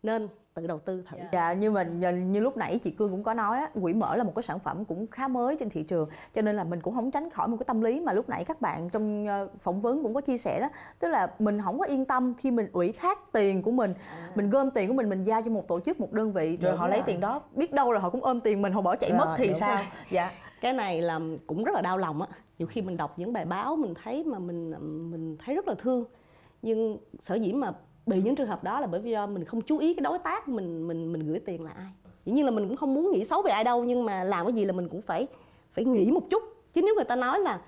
nên 0.05 0.27
tự 0.53 0.67
đầu 0.67 0.79
tư 0.79 1.03
thử. 1.09 1.17
Dạ, 1.33 1.53
nhưng 1.53 1.73
mà 1.73 1.83
như, 1.83 2.11
như 2.11 2.39
lúc 2.39 2.57
nãy 2.57 2.79
chị 2.83 2.91
Cương 2.91 3.11
cũng 3.11 3.23
có 3.23 3.33
nói 3.33 3.57
á, 3.57 3.69
quỹ 3.81 3.93
mở 3.93 4.15
là 4.15 4.23
một 4.23 4.31
cái 4.35 4.43
sản 4.43 4.59
phẩm 4.59 4.85
cũng 4.85 5.07
khá 5.07 5.27
mới 5.27 5.55
trên 5.59 5.69
thị 5.69 5.83
trường 5.83 6.09
cho 6.35 6.41
nên 6.41 6.55
là 6.55 6.63
mình 6.63 6.81
cũng 6.81 6.95
không 6.95 7.11
tránh 7.11 7.29
khỏi 7.29 7.47
một 7.47 7.57
cái 7.59 7.65
tâm 7.65 7.81
lý 7.81 7.99
mà 8.01 8.13
lúc 8.13 8.29
nãy 8.29 8.43
các 8.43 8.61
bạn 8.61 8.89
trong 8.89 9.25
ờ, 9.27 9.47
phỏng 9.59 9.81
vấn 9.81 10.03
cũng 10.03 10.13
có 10.13 10.21
chia 10.21 10.37
sẻ 10.37 10.59
đó. 10.59 10.69
Tức 10.99 11.07
là 11.07 11.27
mình 11.39 11.61
không 11.61 11.79
có 11.79 11.85
yên 11.85 12.05
tâm 12.05 12.33
khi 12.37 12.51
mình 12.51 12.67
ủy 12.71 12.91
thác 12.91 13.19
tiền 13.31 13.61
của 13.61 13.71
mình. 13.71 13.93
Mình 14.35 14.49
gom 14.49 14.71
tiền 14.71 14.87
của 14.87 14.93
mình 14.93 15.09
mình 15.09 15.23
giao 15.23 15.41
cho 15.41 15.51
một 15.51 15.67
tổ 15.67 15.79
chức 15.79 15.99
một 15.99 16.11
đơn 16.11 16.33
vị 16.33 16.57
rồi 16.61 16.71
Đúng 16.71 16.79
họ 16.79 16.87
lấy 16.87 16.99
rồi. 16.99 17.03
tiền 17.07 17.19
đó. 17.19 17.41
Biết 17.55 17.73
đâu 17.73 17.91
là 17.91 17.99
họ 17.99 18.09
cũng 18.09 18.23
ôm 18.23 18.41
tiền 18.41 18.61
mình 18.61 18.73
họ 18.73 18.81
bỏ 18.81 18.95
chạy 18.95 19.09
Rồi, 19.09 19.19
mất 19.19 19.33
thì 19.37 19.53
sao? 19.53 19.75
rồi. 19.75 19.85
dạ. 20.09 20.31
Cái 20.61 20.73
này 20.73 21.01
là 21.01 21.19
cũng 21.47 21.63
rất 21.63 21.75
là 21.75 21.81
đau 21.81 21.97
lòng 21.97 22.21
á. 22.21 22.27
Nhiều 22.59 22.67
khi 22.67 22.81
mình 22.81 22.97
đọc 22.97 23.19
những 23.19 23.33
bài 23.33 23.45
báo 23.45 23.75
mình 23.75 23.93
thấy 24.03 24.23
mà 24.23 24.39
mình 24.39 24.71
mình 25.11 25.37
thấy 25.45 25.55
rất 25.55 25.67
là 25.67 25.75
thương. 25.77 26.05
Nhưng 26.61 26.97
sở 27.21 27.35
dĩ 27.35 27.53
mà 27.53 27.73
bị 28.05 28.21
những 28.21 28.35
trường 28.35 28.47
hợp 28.47 28.63
đó 28.63 28.79
là 28.79 28.87
bởi 28.87 29.01
vì 29.01 29.11
do 29.11 29.27
mình 29.27 29.43
không 29.43 29.61
chú 29.61 29.77
ý 29.77 29.93
cái 29.93 30.01
đối 30.01 30.19
tác 30.19 30.47
mình 30.47 30.87
mình 30.87 31.13
mình 31.13 31.27
gửi 31.27 31.39
tiền 31.39 31.63
là 31.63 31.71
ai. 31.71 31.87
Dĩ 32.25 32.31
nhiên 32.31 32.45
là 32.45 32.51
mình 32.51 32.67
cũng 32.67 32.77
không 32.77 32.93
muốn 32.93 33.11
nghĩ 33.11 33.23
xấu 33.23 33.41
về 33.41 33.51
ai 33.51 33.63
đâu 33.63 33.83
nhưng 33.83 34.05
mà 34.05 34.23
làm 34.23 34.45
cái 34.45 34.53
gì 34.53 34.65
là 34.65 34.73
mình 34.73 34.89
cũng 34.89 35.01
phải 35.01 35.27
phải 35.73 35.85
nghĩ 35.85 36.11
một 36.11 36.23
chút. 36.29 36.43
Chứ 36.73 36.81
nếu 36.81 36.95
người 36.95 37.03
ta 37.05 37.15
nói 37.15 37.39
là 37.39 37.59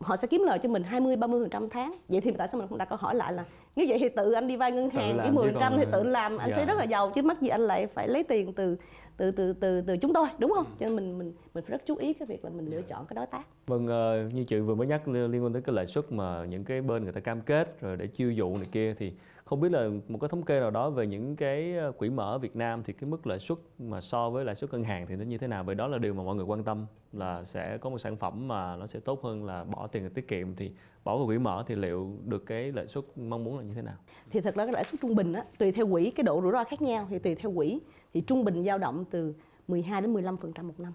họ 0.00 0.16
sẽ 0.16 0.28
kiếm 0.28 0.42
lời 0.42 0.58
cho 0.62 0.68
mình 0.68 0.82
20 0.82 1.16
30 1.16 1.40
phần 1.42 1.50
trăm 1.50 1.68
tháng 1.68 1.94
vậy 2.08 2.20
thì 2.20 2.30
tại 2.38 2.48
sao 2.48 2.58
mình 2.58 2.68
không 2.68 2.78
đặt 2.78 2.88
câu 2.88 2.98
hỏi 2.98 3.14
lại 3.14 3.32
là 3.32 3.44
nếu 3.76 3.86
vậy 3.88 3.98
thì 3.98 4.08
tự 4.08 4.32
anh 4.32 4.46
đi 4.48 4.56
vay 4.56 4.72
ngân 4.72 4.90
hàng 4.90 5.18
cái 5.18 5.30
10 5.30 5.44
chứ 5.46 5.52
phần 5.52 5.60
trăm 5.60 5.72
thì 5.78 5.84
tự 5.92 6.02
làm 6.02 6.38
anh 6.38 6.50
Dạ. 6.50 6.56
sẽ 6.56 6.66
rất 6.66 6.78
là 6.78 6.84
giàu 6.84 7.10
chứ 7.10 7.22
mắc 7.22 7.40
gì 7.40 7.48
anh 7.48 7.60
lại 7.60 7.86
phải 7.86 8.08
lấy 8.08 8.22
tiền 8.22 8.52
từ 8.52 8.76
từ 9.16 9.30
từ 9.30 9.52
từ 9.52 9.80
từ 9.80 9.96
chúng 9.96 10.12
tôi 10.12 10.26
đúng 10.38 10.52
không? 10.54 10.66
Cho 10.78 10.86
nên 10.86 10.96
mình 10.96 11.18
mình 11.18 11.32
mình 11.54 11.64
phải 11.64 11.70
rất 11.70 11.82
chú 11.86 11.96
ý 11.96 12.12
cái 12.12 12.26
việc 12.26 12.44
là 12.44 12.50
mình 12.50 12.70
lựa 12.70 12.82
chọn 12.82 13.06
cái 13.06 13.14
đối 13.14 13.26
tác. 13.26 13.42
Vâng, 13.66 13.86
ờ, 13.86 14.28
như 14.32 14.44
chị 14.44 14.58
vừa 14.60 14.74
mới 14.74 14.86
nhắc 14.86 15.08
liên 15.08 15.44
quan 15.44 15.52
tới 15.52 15.62
cái 15.62 15.74
lãi 15.74 15.86
suất 15.86 16.12
mà 16.12 16.44
những 16.44 16.64
cái 16.64 16.80
bên 16.80 17.04
người 17.04 17.12
ta 17.12 17.20
cam 17.20 17.40
kết 17.40 17.80
rồi 17.80 17.96
để 17.96 18.06
chiêu 18.06 18.30
dụ 18.30 18.56
này 18.56 18.66
kia 18.72 18.94
thì 18.98 19.12
không 19.46 19.60
biết 19.60 19.72
là 19.72 19.88
một 20.08 20.18
cái 20.20 20.28
thống 20.28 20.42
kê 20.42 20.60
nào 20.60 20.70
đó 20.70 20.90
về 20.90 21.06
những 21.06 21.36
cái 21.36 21.76
ờ, 21.76 21.92
quỹ 21.92 22.10
mở 22.10 22.34
ở 22.34 22.38
Việt 22.38 22.56
Nam 22.56 22.82
thì 22.84 22.92
cái 22.92 23.10
mức 23.10 23.26
lãi 23.26 23.38
suất 23.38 23.58
mà 23.78 24.00
so 24.00 24.30
với 24.30 24.44
lãi 24.44 24.54
suất 24.54 24.72
ngân 24.72 24.84
hàng 24.84 25.06
thì 25.06 25.16
nó 25.16 25.24
như 25.24 25.38
thế 25.38 25.46
nào? 25.46 25.64
Bởi 25.64 25.74
đó 25.74 25.86
là 25.86 25.98
điều 25.98 26.14
mà 26.14 26.22
mọi 26.22 26.34
người 26.34 26.44
quan 26.44 26.64
tâm, 26.64 26.86
là 27.12 27.44
sẽ 27.44 27.78
có 27.78 27.90
một 27.90 27.98
sản 27.98 28.16
phẩm 28.16 28.48
mà 28.48 28.76
nó 28.76 28.86
sẽ 28.86 29.00
tốt 29.00 29.22
hơn 29.22 29.44
là 29.44 29.64
bỏ 29.64 29.86
tiền 29.86 30.10
tiết 30.10 30.28
kiệm 30.28 30.54
thì 30.54 30.72
bỏ 31.04 31.16
vào 31.16 31.26
quỹ 31.26 31.38
mở 31.38 31.64
thì 31.66 31.74
liệu 31.74 32.10
được 32.24 32.46
cái 32.46 32.72
lãi 32.72 32.86
suất 32.86 33.04
mong 33.16 33.44
muốn 33.44 33.58
là 33.58 33.64
như 33.64 33.74
thế 33.74 33.82
nào? 33.82 33.96
thì 34.30 34.40
thật 34.40 34.54
ra 34.54 34.64
cái 34.64 34.72
lãi 34.72 34.84
suất 34.84 35.00
trung 35.00 35.14
bình 35.14 35.32
á, 35.32 35.44
tùy 35.58 35.72
theo 35.72 35.88
quỹ, 35.92 36.10
cái 36.10 36.24
độ 36.24 36.40
rủi 36.42 36.52
ro 36.52 36.64
khác 36.64 36.82
nhau 36.82 37.06
thì 37.10 37.18
tùy 37.18 37.34
theo 37.34 37.52
quỹ 37.56 37.80
thì 38.14 38.20
trung 38.20 38.44
bình 38.44 38.64
dao 38.64 38.78
động 38.78 39.04
từ 39.10 39.34
12 39.68 40.00
đến 40.00 40.12
15 40.12 40.36
phần 40.36 40.52
trăm 40.52 40.68
một 40.68 40.74
năm 40.80 40.92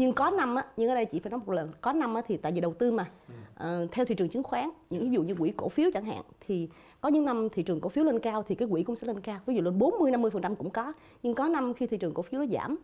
nhưng 0.00 0.12
có 0.12 0.30
năm 0.30 0.54
á 0.54 0.64
nhưng 0.76 0.88
ở 0.88 0.94
đây 0.94 1.04
chị 1.04 1.18
phải 1.18 1.30
nói 1.30 1.40
một 1.46 1.52
lần 1.52 1.68
có 1.80 1.92
năm 1.92 2.14
á 2.14 2.22
thì 2.28 2.36
tại 2.36 2.52
vì 2.52 2.60
đầu 2.60 2.74
tư 2.74 2.92
mà 2.92 3.10
ờ, 3.54 3.86
theo 3.92 4.04
thị 4.04 4.14
trường 4.14 4.28
chứng 4.28 4.42
khoán 4.42 4.70
những 4.90 5.02
ví 5.02 5.10
dụ 5.10 5.22
như 5.22 5.34
quỹ 5.34 5.52
cổ 5.56 5.68
phiếu 5.68 5.90
chẳng 5.94 6.04
hạn 6.04 6.22
thì 6.46 6.68
có 7.00 7.08
những 7.08 7.24
năm 7.24 7.48
thị 7.52 7.62
trường 7.62 7.80
cổ 7.80 7.88
phiếu 7.88 8.04
lên 8.04 8.18
cao 8.18 8.42
thì 8.48 8.54
cái 8.54 8.68
quỹ 8.70 8.82
cũng 8.82 8.96
sẽ 8.96 9.06
lên 9.06 9.20
cao 9.20 9.38
ví 9.46 9.54
dụ 9.54 9.62
lên 9.62 9.78
40 9.78 10.10
50 10.10 10.30
phần 10.30 10.42
trăm 10.42 10.56
cũng 10.56 10.70
có 10.70 10.92
nhưng 11.22 11.34
có 11.34 11.48
năm 11.48 11.74
khi 11.74 11.86
thị 11.86 11.96
trường 11.96 12.14
cổ 12.14 12.22
phiếu 12.22 12.40
nó 12.40 12.46
giảm 12.46 12.76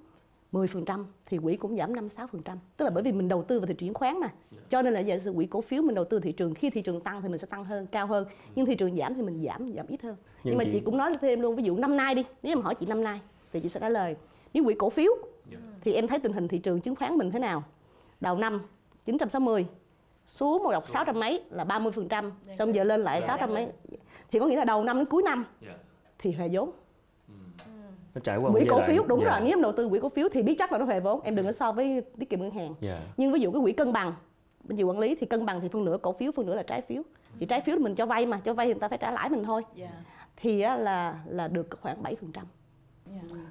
10% 0.52 1.04
thì 1.26 1.38
quỹ 1.38 1.56
cũng 1.56 1.76
giảm 1.76 1.94
5 1.96 2.06
6%. 2.06 2.26
Tức 2.76 2.84
là 2.84 2.90
bởi 2.90 3.02
vì 3.02 3.12
mình 3.12 3.28
đầu 3.28 3.42
tư 3.42 3.60
vào 3.60 3.66
thị 3.66 3.74
trường 3.74 3.88
chứng 3.88 3.94
khoán 3.94 4.20
mà. 4.20 4.32
Cho 4.68 4.82
nên 4.82 4.94
là 4.94 5.00
giả 5.00 5.18
sử 5.18 5.32
quỹ 5.32 5.46
cổ 5.46 5.60
phiếu 5.60 5.82
mình 5.82 5.94
đầu 5.94 6.04
tư 6.04 6.20
thị 6.20 6.32
trường 6.32 6.54
khi 6.54 6.70
thị 6.70 6.82
trường 6.82 7.00
tăng 7.00 7.22
thì 7.22 7.28
mình 7.28 7.38
sẽ 7.38 7.46
tăng 7.46 7.64
hơn, 7.64 7.86
cao 7.92 8.06
hơn. 8.06 8.26
Nhưng 8.54 8.66
thị 8.66 8.74
trường 8.74 8.96
giảm 8.96 9.14
thì 9.14 9.22
mình 9.22 9.44
giảm 9.46 9.72
giảm 9.76 9.86
ít 9.88 10.02
hơn. 10.02 10.16
Nhưng, 10.20 10.44
Nhưng 10.44 10.58
mà 10.58 10.64
chị- 10.64 10.70
chị 10.72 10.80
cũng 10.80 10.96
nói 10.96 11.16
thêm 11.20 11.40
luôn 11.40 11.56
ví 11.56 11.62
dụ 11.62 11.76
năm 11.76 11.96
nay 11.96 12.14
đi, 12.14 12.24
nếu 12.42 12.56
mà 12.56 12.62
hỏi 12.62 12.74
chị 12.74 12.86
năm 12.86 13.04
nay 13.04 13.20
thì 13.52 13.60
chị 13.60 13.68
sẽ 13.68 13.80
trả 13.80 13.88
lời 13.88 14.16
nếu 14.54 14.64
quỹ 14.64 14.74
cổ 14.74 14.90
phiếu 14.90 15.12
thì 15.86 15.92
em 15.92 16.08
thấy 16.08 16.18
tình 16.18 16.32
hình 16.32 16.48
thị 16.48 16.58
trường 16.58 16.80
chứng 16.80 16.96
khoán 16.96 17.16
mình 17.16 17.30
thế 17.30 17.38
nào? 17.38 17.62
Đầu 18.20 18.38
năm 18.38 18.62
960 19.04 19.66
xuống 20.26 20.62
một 20.62 20.72
đọc 20.72 20.88
600 20.88 21.20
mấy 21.20 21.42
là 21.50 21.64
30%, 21.64 22.30
xong 22.58 22.74
giờ 22.74 22.84
lên 22.84 23.00
lại 23.00 23.22
600 23.22 23.54
mấy. 23.54 23.68
Thì 24.30 24.38
có 24.38 24.46
nghĩa 24.46 24.56
là 24.56 24.64
đầu 24.64 24.84
năm 24.84 24.96
đến 24.96 25.06
cuối 25.06 25.22
năm 25.22 25.44
thì 26.18 26.32
huề 26.32 26.48
vốn. 26.52 26.70
Nó 28.14 28.20
trải 28.24 28.38
qua 28.38 28.50
quỹ 28.52 28.66
cổ 28.70 28.80
phiếu 28.86 29.04
đúng 29.06 29.20
Dạ, 29.20 29.30
rồi 29.30 29.40
nếu 29.40 29.52
em 29.52 29.62
đầu 29.62 29.72
tư 29.72 29.88
quỹ 29.88 30.00
cổ 30.00 30.08
phiếu 30.08 30.28
thì 30.32 30.42
biết 30.42 30.54
chắc 30.58 30.72
là 30.72 30.78
nó 30.78 30.84
huề 30.84 31.00
vốn. 31.00 31.20
Em 31.20 31.36
đừng 31.36 31.46
có 31.46 31.52
so 31.52 31.72
với 31.72 32.02
tiết 32.18 32.30
kiệm 32.30 32.40
ngân 32.40 32.50
hàng. 32.50 32.74
Dạ. 32.80 33.00
nhưng 33.16 33.32
ví 33.32 33.40
dụ 33.40 33.52
cái 33.52 33.60
quỹ 33.62 33.72
cân 33.72 33.92
bằng 33.92 34.14
bên 34.64 34.76
chị 34.76 34.82
quản 34.82 34.98
lý 34.98 35.14
thì 35.14 35.26
cân 35.26 35.46
bằng 35.46 35.60
thì 35.60 35.68
phân 35.68 35.84
nửa 35.84 35.98
cổ 36.02 36.12
phiếu 36.12 36.32
phân 36.32 36.46
nửa 36.46 36.54
là 36.54 36.62
trái 36.62 36.80
phiếu. 36.80 37.02
Thì 37.40 37.46
trái 37.46 37.60
phiếu 37.60 37.78
mình 37.78 37.94
cho 37.94 38.06
vay 38.06 38.26
mà 38.26 38.40
cho 38.44 38.54
vay 38.54 38.66
thì 38.66 38.72
người 38.72 38.80
ta 38.80 38.88
phải 38.88 38.98
trả 38.98 39.10
lãi 39.10 39.28
mình 39.28 39.44
thôi. 39.44 39.62
Thì 40.36 40.60
á, 40.60 40.76
là 40.76 41.20
là 41.26 41.48
được 41.48 41.66
khoảng 41.80 42.02
7% 42.02 42.14
phần 42.20 42.32
trăm 42.32 42.44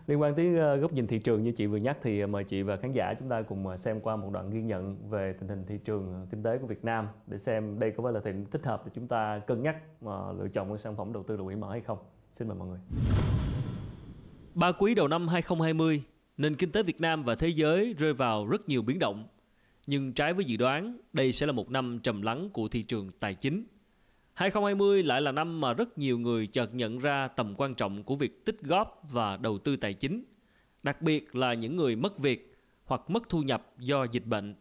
Liên 0.08 0.22
quan 0.22 0.36
tới 0.36 0.56
ờ, 0.56 0.76
góc 0.76 0.94
nhìn 0.94 1.08
thị 1.08 1.20
trường 1.20 1.44
như 1.44 1.52
chị 1.52 1.66
vừa 1.66 1.78
nhắc 1.78 1.98
thì 2.02 2.20
ờ, 2.20 2.28
mời 2.28 2.44
chị 2.44 2.62
và 2.62 2.78
khán 2.78 2.92
giả 2.92 3.14
chúng 3.20 3.30
ta 3.30 3.42
cùng 3.42 3.68
ờ, 3.68 3.78
xem 3.78 4.00
qua 4.02 4.16
một 4.16 4.30
đoạn 4.34 4.50
ghi 4.50 4.62
nhận 4.62 5.10
về 5.10 5.34
tình 5.40 5.50
hình 5.50 5.64
thị 5.68 5.78
trường 5.86 6.28
kinh 6.32 6.44
tế 6.44 6.58
của 6.58 6.68
Việt 6.68 6.86
Nam 6.86 7.08
để 7.28 7.38
xem 7.38 7.80
đây 7.80 7.92
có 7.98 8.04
phải 8.04 8.14
là 8.14 8.20
thời 8.24 8.34
điểm 8.34 8.46
thích 8.52 8.66
hợp 8.66 8.86
để 8.86 8.92
chúng 8.96 9.08
ta 9.08 9.40
cân 9.40 9.64
nhắc 9.64 9.76
mà 10.02 10.32
lựa 10.32 10.48
chọn 10.48 10.70
một 10.70 10.78
sản 10.78 10.96
phẩm 10.96 11.14
đầu 11.14 11.24
tư 11.24 11.38
là 11.38 11.44
quỹ 11.44 11.56
mở 11.56 11.72
hay 11.72 11.82
không. 11.82 11.98
Xin 12.36 12.48
mời 12.48 12.58
mọi 12.58 12.68
người. 12.68 12.80
Ba 14.56 14.72
quý 14.72 14.96
đầu 14.96 15.08
năm 15.08 15.28
2020, 15.28 16.04
nền 16.38 16.56
kinh 16.56 16.72
tế 16.72 16.84
Việt 16.84 17.02
Nam 17.02 17.24
và 17.24 17.36
thế 17.36 17.48
giới 17.48 17.96
rơi 17.98 18.14
vào 18.14 18.48
rất 18.48 18.70
nhiều 18.70 18.82
biến 18.82 19.00
động. 19.00 19.28
Nhưng 19.88 20.14
trái 20.14 20.34
với 20.34 20.46
dự 20.46 20.58
đoán, 20.58 20.98
đây 21.14 21.32
sẽ 21.32 21.46
là 21.46 21.52
một 21.52 21.72
năm 21.72 22.00
trầm 22.04 22.22
lắng 22.22 22.50
của 22.54 22.68
thị 22.68 22.84
trường 22.84 23.12
tài 23.20 23.34
chính. 23.34 23.64
2020 24.36 25.04
lại 25.04 25.22
là 25.22 25.32
năm 25.32 25.62
mà 25.62 25.74
rất 25.74 25.98
nhiều 25.98 26.20
người 26.20 26.48
chợt 26.48 26.74
nhận 26.74 27.00
ra 27.00 27.28
tầm 27.28 27.54
quan 27.58 27.76
trọng 27.76 28.04
của 28.04 28.16
việc 28.16 28.46
tích 28.46 28.62
góp 28.62 29.02
và 29.12 29.38
đầu 29.38 29.58
tư 29.58 29.76
tài 29.76 29.94
chính, 29.94 30.24
đặc 30.84 31.02
biệt 31.02 31.36
là 31.36 31.54
những 31.54 31.76
người 31.76 31.96
mất 31.96 32.20
việc 32.20 32.56
hoặc 32.86 33.10
mất 33.10 33.30
thu 33.30 33.42
nhập 33.42 33.74
do 33.80 34.04
dịch 34.04 34.26
bệnh. 34.26 34.56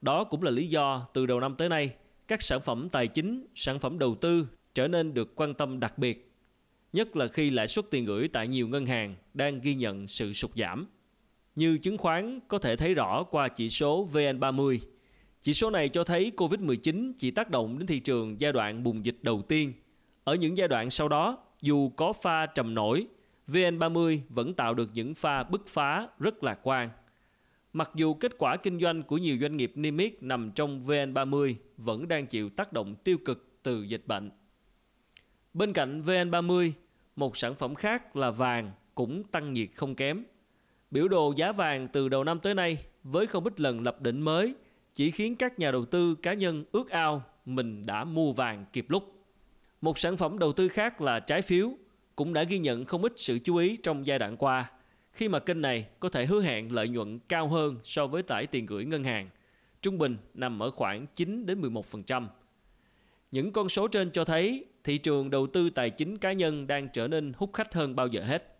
Đó 0.00 0.24
cũng 0.24 0.42
là 0.42 0.50
lý 0.50 0.66
do 0.66 1.06
từ 1.14 1.26
đầu 1.26 1.40
năm 1.40 1.54
tới 1.58 1.68
nay, 1.68 1.94
các 2.28 2.42
sản 2.42 2.60
phẩm 2.60 2.88
tài 2.88 3.08
chính, 3.08 3.46
sản 3.54 3.78
phẩm 3.78 3.98
đầu 3.98 4.14
tư 4.14 4.48
trở 4.74 4.88
nên 4.88 5.14
được 5.14 5.34
quan 5.36 5.54
tâm 5.54 5.80
đặc 5.80 5.98
biệt 5.98 6.34
nhất 6.94 7.16
là 7.16 7.28
khi 7.28 7.50
lãi 7.50 7.68
suất 7.68 7.90
tiền 7.90 8.04
gửi 8.04 8.28
tại 8.28 8.48
nhiều 8.48 8.68
ngân 8.68 8.86
hàng 8.86 9.14
đang 9.34 9.60
ghi 9.60 9.74
nhận 9.74 10.08
sự 10.08 10.32
sụt 10.32 10.50
giảm. 10.56 10.86
Như 11.54 11.78
chứng 11.78 11.98
khoán 11.98 12.40
có 12.48 12.58
thể 12.58 12.76
thấy 12.76 12.94
rõ 12.94 13.22
qua 13.22 13.48
chỉ 13.48 13.70
số 13.70 14.08
VN30. 14.12 14.78
Chỉ 15.44 15.54
số 15.54 15.70
này 15.70 15.88
cho 15.88 16.04
thấy 16.04 16.32
Covid-19 16.36 17.12
chỉ 17.18 17.30
tác 17.30 17.50
động 17.50 17.78
đến 17.78 17.86
thị 17.86 18.00
trường 18.00 18.40
giai 18.40 18.52
đoạn 18.52 18.82
bùng 18.82 19.04
dịch 19.04 19.16
đầu 19.22 19.42
tiên. 19.42 19.72
Ở 20.24 20.34
những 20.34 20.56
giai 20.56 20.68
đoạn 20.68 20.90
sau 20.90 21.08
đó, 21.08 21.38
dù 21.60 21.88
có 21.88 22.12
pha 22.12 22.46
trầm 22.46 22.74
nổi, 22.74 23.06
VN30 23.48 24.18
vẫn 24.28 24.54
tạo 24.54 24.74
được 24.74 24.90
những 24.94 25.14
pha 25.14 25.42
bứt 25.42 25.66
phá 25.66 26.08
rất 26.18 26.44
lạc 26.44 26.58
quan. 26.62 26.90
Mặc 27.72 27.90
dù 27.94 28.14
kết 28.14 28.32
quả 28.38 28.56
kinh 28.56 28.80
doanh 28.80 29.02
của 29.02 29.18
nhiều 29.18 29.36
doanh 29.40 29.56
nghiệp 29.56 29.72
niêm 29.74 29.96
yết 29.96 30.22
nằm 30.22 30.50
trong 30.50 30.84
VN30 30.86 31.54
vẫn 31.76 32.08
đang 32.08 32.26
chịu 32.26 32.50
tác 32.50 32.72
động 32.72 32.94
tiêu 32.94 33.18
cực 33.24 33.62
từ 33.62 33.82
dịch 33.82 34.02
bệnh. 34.06 34.30
Bên 35.54 35.72
cạnh 35.72 36.02
VN30, 36.02 36.70
một 37.16 37.36
sản 37.36 37.54
phẩm 37.54 37.74
khác 37.74 38.16
là 38.16 38.30
vàng 38.30 38.72
cũng 38.94 39.22
tăng 39.24 39.52
nhiệt 39.52 39.68
không 39.74 39.94
kém. 39.94 40.24
Biểu 40.90 41.08
đồ 41.08 41.32
giá 41.36 41.52
vàng 41.52 41.88
từ 41.88 42.08
đầu 42.08 42.24
năm 42.24 42.40
tới 42.40 42.54
nay 42.54 42.78
với 43.02 43.26
không 43.26 43.44
ít 43.44 43.60
lần 43.60 43.80
lập 43.80 44.02
đỉnh 44.02 44.24
mới 44.24 44.54
chỉ 44.94 45.10
khiến 45.10 45.36
các 45.36 45.58
nhà 45.58 45.70
đầu 45.70 45.84
tư 45.84 46.14
cá 46.14 46.34
nhân 46.34 46.64
ước 46.72 46.90
ao 46.90 47.22
mình 47.44 47.86
đã 47.86 48.04
mua 48.04 48.32
vàng 48.32 48.64
kịp 48.72 48.86
lúc. 48.88 49.24
Một 49.80 49.98
sản 49.98 50.16
phẩm 50.16 50.38
đầu 50.38 50.52
tư 50.52 50.68
khác 50.68 51.00
là 51.00 51.20
trái 51.20 51.42
phiếu 51.42 51.70
cũng 52.16 52.32
đã 52.32 52.42
ghi 52.42 52.58
nhận 52.58 52.84
không 52.84 53.02
ít 53.02 53.12
sự 53.16 53.38
chú 53.38 53.56
ý 53.56 53.76
trong 53.76 54.06
giai 54.06 54.18
đoạn 54.18 54.36
qua 54.36 54.70
khi 55.14 55.28
mà 55.28 55.38
kênh 55.38 55.60
này 55.60 55.86
có 56.00 56.08
thể 56.08 56.26
hứa 56.26 56.42
hẹn 56.42 56.72
lợi 56.72 56.88
nhuận 56.88 57.18
cao 57.18 57.48
hơn 57.48 57.78
so 57.84 58.06
với 58.06 58.22
tải 58.22 58.46
tiền 58.46 58.66
gửi 58.66 58.84
ngân 58.84 59.04
hàng, 59.04 59.28
trung 59.82 59.98
bình 59.98 60.16
nằm 60.34 60.62
ở 60.62 60.70
khoảng 60.70 61.06
9 61.14 61.46
đến 61.46 61.60
11%. 61.60 62.26
Những 63.30 63.52
con 63.52 63.68
số 63.68 63.88
trên 63.88 64.10
cho 64.10 64.24
thấy 64.24 64.64
thị 64.84 64.98
trường 64.98 65.30
đầu 65.30 65.46
tư 65.46 65.70
tài 65.70 65.90
chính 65.90 66.18
cá 66.18 66.32
nhân 66.32 66.66
đang 66.66 66.88
trở 66.88 67.08
nên 67.08 67.32
hút 67.36 67.50
khách 67.52 67.74
hơn 67.74 67.96
bao 67.96 68.06
giờ 68.06 68.22
hết. 68.22 68.50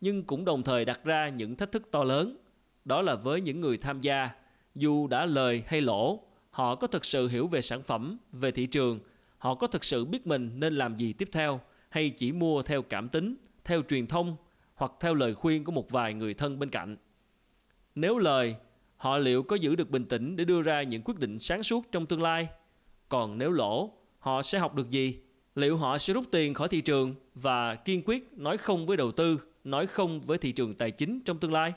nhưng 0.00 0.24
cũng 0.24 0.44
đồng 0.44 0.62
thời 0.62 0.84
đặt 0.84 1.00
ra 1.04 1.28
những 1.28 1.56
thách 1.56 1.72
thức 1.72 1.88
to 1.90 2.04
lớn. 2.04 2.36
Đó 2.84 3.02
là 3.02 3.14
với 3.14 3.40
những 3.40 3.60
người 3.60 3.76
tham 3.76 4.00
gia, 4.00 4.30
dù 4.78 5.06
đã 5.06 5.26
lời 5.26 5.62
hay 5.66 5.80
lỗ, 5.80 6.20
họ 6.50 6.74
có 6.74 6.86
thực 6.86 7.04
sự 7.04 7.28
hiểu 7.28 7.46
về 7.46 7.62
sản 7.62 7.82
phẩm, 7.82 8.18
về 8.32 8.50
thị 8.50 8.66
trường, 8.66 9.00
họ 9.38 9.54
có 9.54 9.66
thực 9.66 9.84
sự 9.84 10.04
biết 10.04 10.26
mình 10.26 10.50
nên 10.60 10.74
làm 10.74 10.96
gì 10.96 11.12
tiếp 11.12 11.28
theo 11.32 11.60
hay 11.88 12.10
chỉ 12.10 12.32
mua 12.32 12.62
theo 12.62 12.82
cảm 12.82 13.08
tính, 13.08 13.36
theo 13.64 13.82
truyền 13.88 14.06
thông 14.06 14.36
hoặc 14.74 14.92
theo 15.00 15.14
lời 15.14 15.34
khuyên 15.34 15.64
của 15.64 15.72
một 15.72 15.90
vài 15.90 16.14
người 16.14 16.34
thân 16.34 16.58
bên 16.58 16.70
cạnh. 16.70 16.96
Nếu 17.94 18.18
lời, 18.18 18.54
họ 18.96 19.18
liệu 19.18 19.42
có 19.42 19.56
giữ 19.56 19.76
được 19.76 19.90
bình 19.90 20.04
tĩnh 20.04 20.36
để 20.36 20.44
đưa 20.44 20.62
ra 20.62 20.82
những 20.82 21.02
quyết 21.04 21.18
định 21.18 21.38
sáng 21.38 21.62
suốt 21.62 21.92
trong 21.92 22.06
tương 22.06 22.22
lai? 22.22 22.48
Còn 23.08 23.38
nếu 23.38 23.50
lỗ, 23.50 23.92
họ 24.18 24.42
sẽ 24.42 24.58
học 24.58 24.74
được 24.74 24.90
gì? 24.90 25.18
Liệu 25.54 25.76
họ 25.76 25.98
sẽ 25.98 26.14
rút 26.14 26.24
tiền 26.30 26.54
khỏi 26.54 26.68
thị 26.68 26.80
trường 26.80 27.14
và 27.34 27.74
kiên 27.74 28.02
quyết 28.04 28.32
nói 28.32 28.58
không 28.58 28.86
với 28.86 28.96
đầu 28.96 29.12
tư, 29.12 29.40
nói 29.64 29.86
không 29.86 30.20
với 30.20 30.38
thị 30.38 30.52
trường 30.52 30.74
tài 30.74 30.90
chính 30.90 31.20
trong 31.20 31.38
tương 31.38 31.52
lai? 31.52 31.72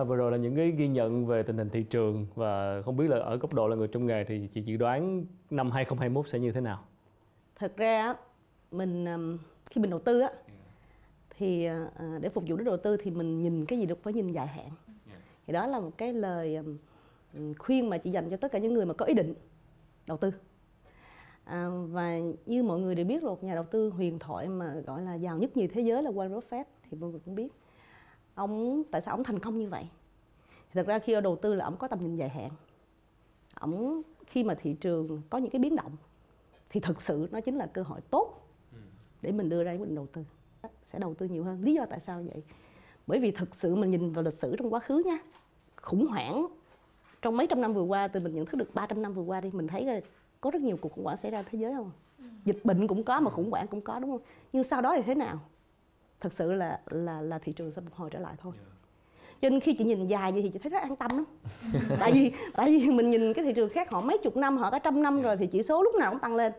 À, 0.00 0.04
vừa 0.04 0.16
rồi 0.16 0.30
là 0.30 0.36
những 0.36 0.56
cái 0.56 0.70
ghi 0.70 0.88
nhận 0.88 1.26
về 1.26 1.42
tình 1.42 1.58
hình 1.58 1.70
thị 1.70 1.82
trường 1.82 2.26
và 2.34 2.82
không 2.84 2.96
biết 2.96 3.08
là 3.08 3.18
ở 3.18 3.36
góc 3.36 3.54
độ 3.54 3.68
là 3.68 3.76
người 3.76 3.88
trong 3.88 4.06
nghề 4.06 4.24
thì 4.24 4.48
chị 4.52 4.62
dự 4.62 4.76
đoán 4.76 5.24
năm 5.50 5.70
2021 5.70 6.28
sẽ 6.28 6.38
như 6.38 6.52
thế 6.52 6.60
nào? 6.60 6.84
Thật 7.56 7.76
ra 7.76 8.14
mình 8.70 9.06
khi 9.70 9.80
mình 9.80 9.90
đầu 9.90 9.98
tư 9.98 10.20
á 10.20 10.30
thì 11.36 11.64
à, 11.64 12.18
để 12.20 12.28
phục 12.28 12.44
vụ 12.46 12.56
đến 12.56 12.64
đầu 12.64 12.76
tư 12.76 12.96
thì 12.96 13.10
mình 13.10 13.42
nhìn 13.42 13.66
cái 13.66 13.78
gì 13.78 13.86
được 13.86 14.02
phải 14.02 14.12
nhìn 14.12 14.32
dài 14.32 14.46
hạn. 14.46 14.70
Thì 15.46 15.52
đó 15.52 15.66
là 15.66 15.80
một 15.80 15.98
cái 15.98 16.12
lời 16.12 16.58
khuyên 17.58 17.90
mà 17.90 17.98
chị 17.98 18.10
dành 18.10 18.30
cho 18.30 18.36
tất 18.36 18.52
cả 18.52 18.58
những 18.58 18.74
người 18.74 18.86
mà 18.86 18.94
có 18.94 19.06
ý 19.06 19.14
định 19.14 19.34
đầu 20.06 20.16
tư. 20.16 20.32
À, 21.44 21.68
và 21.90 22.18
như 22.46 22.62
mọi 22.62 22.80
người 22.80 22.94
đều 22.94 23.06
biết 23.06 23.22
rồi, 23.22 23.36
nhà 23.40 23.54
đầu 23.54 23.64
tư 23.64 23.90
huyền 23.90 24.18
thoại 24.18 24.48
mà 24.48 24.74
gọi 24.86 25.02
là 25.02 25.14
giàu 25.14 25.38
nhất 25.38 25.56
nhì 25.56 25.66
thế 25.66 25.80
giới 25.80 26.02
là 26.02 26.10
Warren 26.10 26.40
Buffett 26.40 26.64
thì 26.90 26.98
mọi 27.00 27.10
người 27.10 27.20
cũng 27.24 27.34
biết 27.34 27.48
ông, 28.34 28.82
tại 28.90 29.00
sao 29.00 29.14
ông 29.14 29.24
thành 29.24 29.38
công 29.38 29.58
như 29.58 29.68
vậy? 29.68 29.88
Thì 30.50 30.70
thật 30.74 30.86
ra 30.86 30.98
khi 30.98 31.12
ông 31.12 31.22
đầu 31.22 31.36
tư 31.36 31.54
là 31.54 31.64
ông 31.64 31.76
có 31.76 31.88
tầm 31.88 32.00
nhìn 32.00 32.16
dài 32.16 32.28
hạn. 32.28 32.50
Ông, 33.54 34.02
khi 34.26 34.44
mà 34.44 34.54
thị 34.54 34.76
trường 34.80 35.22
có 35.30 35.38
những 35.38 35.50
cái 35.50 35.60
biến 35.60 35.76
động, 35.76 35.96
thì 36.70 36.80
thực 36.80 37.02
sự 37.02 37.28
nó 37.32 37.40
chính 37.40 37.56
là 37.56 37.66
cơ 37.66 37.82
hội 37.82 38.00
tốt 38.10 38.48
để 39.22 39.32
mình 39.32 39.48
đưa 39.48 39.64
ra 39.64 39.72
quyết 39.72 39.86
định 39.86 39.94
đầu 39.94 40.06
tư. 40.06 40.24
Sẽ 40.82 40.98
đầu 40.98 41.14
tư 41.14 41.26
nhiều 41.26 41.44
hơn. 41.44 41.62
Lý 41.62 41.74
do 41.74 41.86
tại 41.90 42.00
sao 42.00 42.22
vậy? 42.32 42.42
Bởi 43.06 43.18
vì 43.18 43.30
thực 43.30 43.54
sự 43.54 43.74
mình 43.74 43.90
nhìn 43.90 44.12
vào 44.12 44.24
lịch 44.24 44.34
sử 44.34 44.56
trong 44.56 44.74
quá 44.74 44.80
khứ 44.80 45.02
nha. 45.06 45.18
Khủng 45.76 46.06
hoảng. 46.06 46.46
Trong 47.22 47.36
mấy 47.36 47.46
trăm 47.46 47.60
năm 47.60 47.74
vừa 47.74 47.82
qua 47.82 48.08
từ 48.08 48.20
mình 48.20 48.34
nhận 48.34 48.46
thức 48.46 48.56
được 48.56 48.74
300 48.74 49.02
năm 49.02 49.12
vừa 49.12 49.22
qua 49.22 49.40
đi, 49.40 49.50
mình 49.52 49.66
thấy 49.66 49.84
là 49.84 50.00
có 50.40 50.50
rất 50.50 50.62
nhiều 50.62 50.76
cuộc 50.80 50.92
khủng 50.92 51.04
hoảng 51.04 51.16
xảy 51.16 51.30
ra 51.30 51.42
thế 51.42 51.58
giới 51.58 51.74
không? 51.74 51.90
Dịch 52.44 52.60
bệnh 52.64 52.86
cũng 52.86 53.04
có 53.04 53.20
mà 53.20 53.30
khủng 53.30 53.50
hoảng 53.50 53.66
cũng 53.66 53.80
có, 53.80 53.98
đúng 53.98 54.10
không? 54.10 54.20
Nhưng 54.52 54.64
sau 54.64 54.80
đó 54.80 54.96
thì 54.96 55.02
thế 55.02 55.14
nào? 55.14 55.40
Thật 56.20 56.32
sự 56.32 56.52
là 56.52 56.80
là 56.90 57.20
là 57.20 57.38
thị 57.38 57.52
trường 57.52 57.70
sẽ 57.70 57.82
phục 57.82 57.94
hồi 57.94 58.10
trở 58.10 58.18
lại 58.18 58.34
thôi. 58.38 58.52
Cho 59.42 59.48
nên 59.48 59.60
khi 59.60 59.74
chị 59.74 59.84
nhìn 59.84 60.06
dài 60.06 60.32
vậy 60.32 60.42
thì 60.42 60.50
chị 60.50 60.58
thấy 60.58 60.70
rất 60.70 60.82
an 60.82 60.96
tâm 60.96 61.10
lắm. 61.14 61.24
Tại 62.00 62.12
vì 62.12 62.32
tại 62.52 62.66
vì 62.66 62.90
mình 62.90 63.10
nhìn 63.10 63.32
cái 63.32 63.44
thị 63.44 63.52
trường 63.52 63.68
khác 63.68 63.90
họ 63.90 64.00
mấy 64.00 64.18
chục 64.18 64.36
năm 64.36 64.56
họ 64.56 64.70
cả 64.70 64.78
trăm 64.78 65.02
năm 65.02 65.22
rồi 65.22 65.36
thì 65.36 65.46
chỉ 65.46 65.62
số 65.62 65.82
lúc 65.82 65.94
nào 65.94 66.10
cũng 66.10 66.20
tăng 66.20 66.36
lên. 66.36 66.52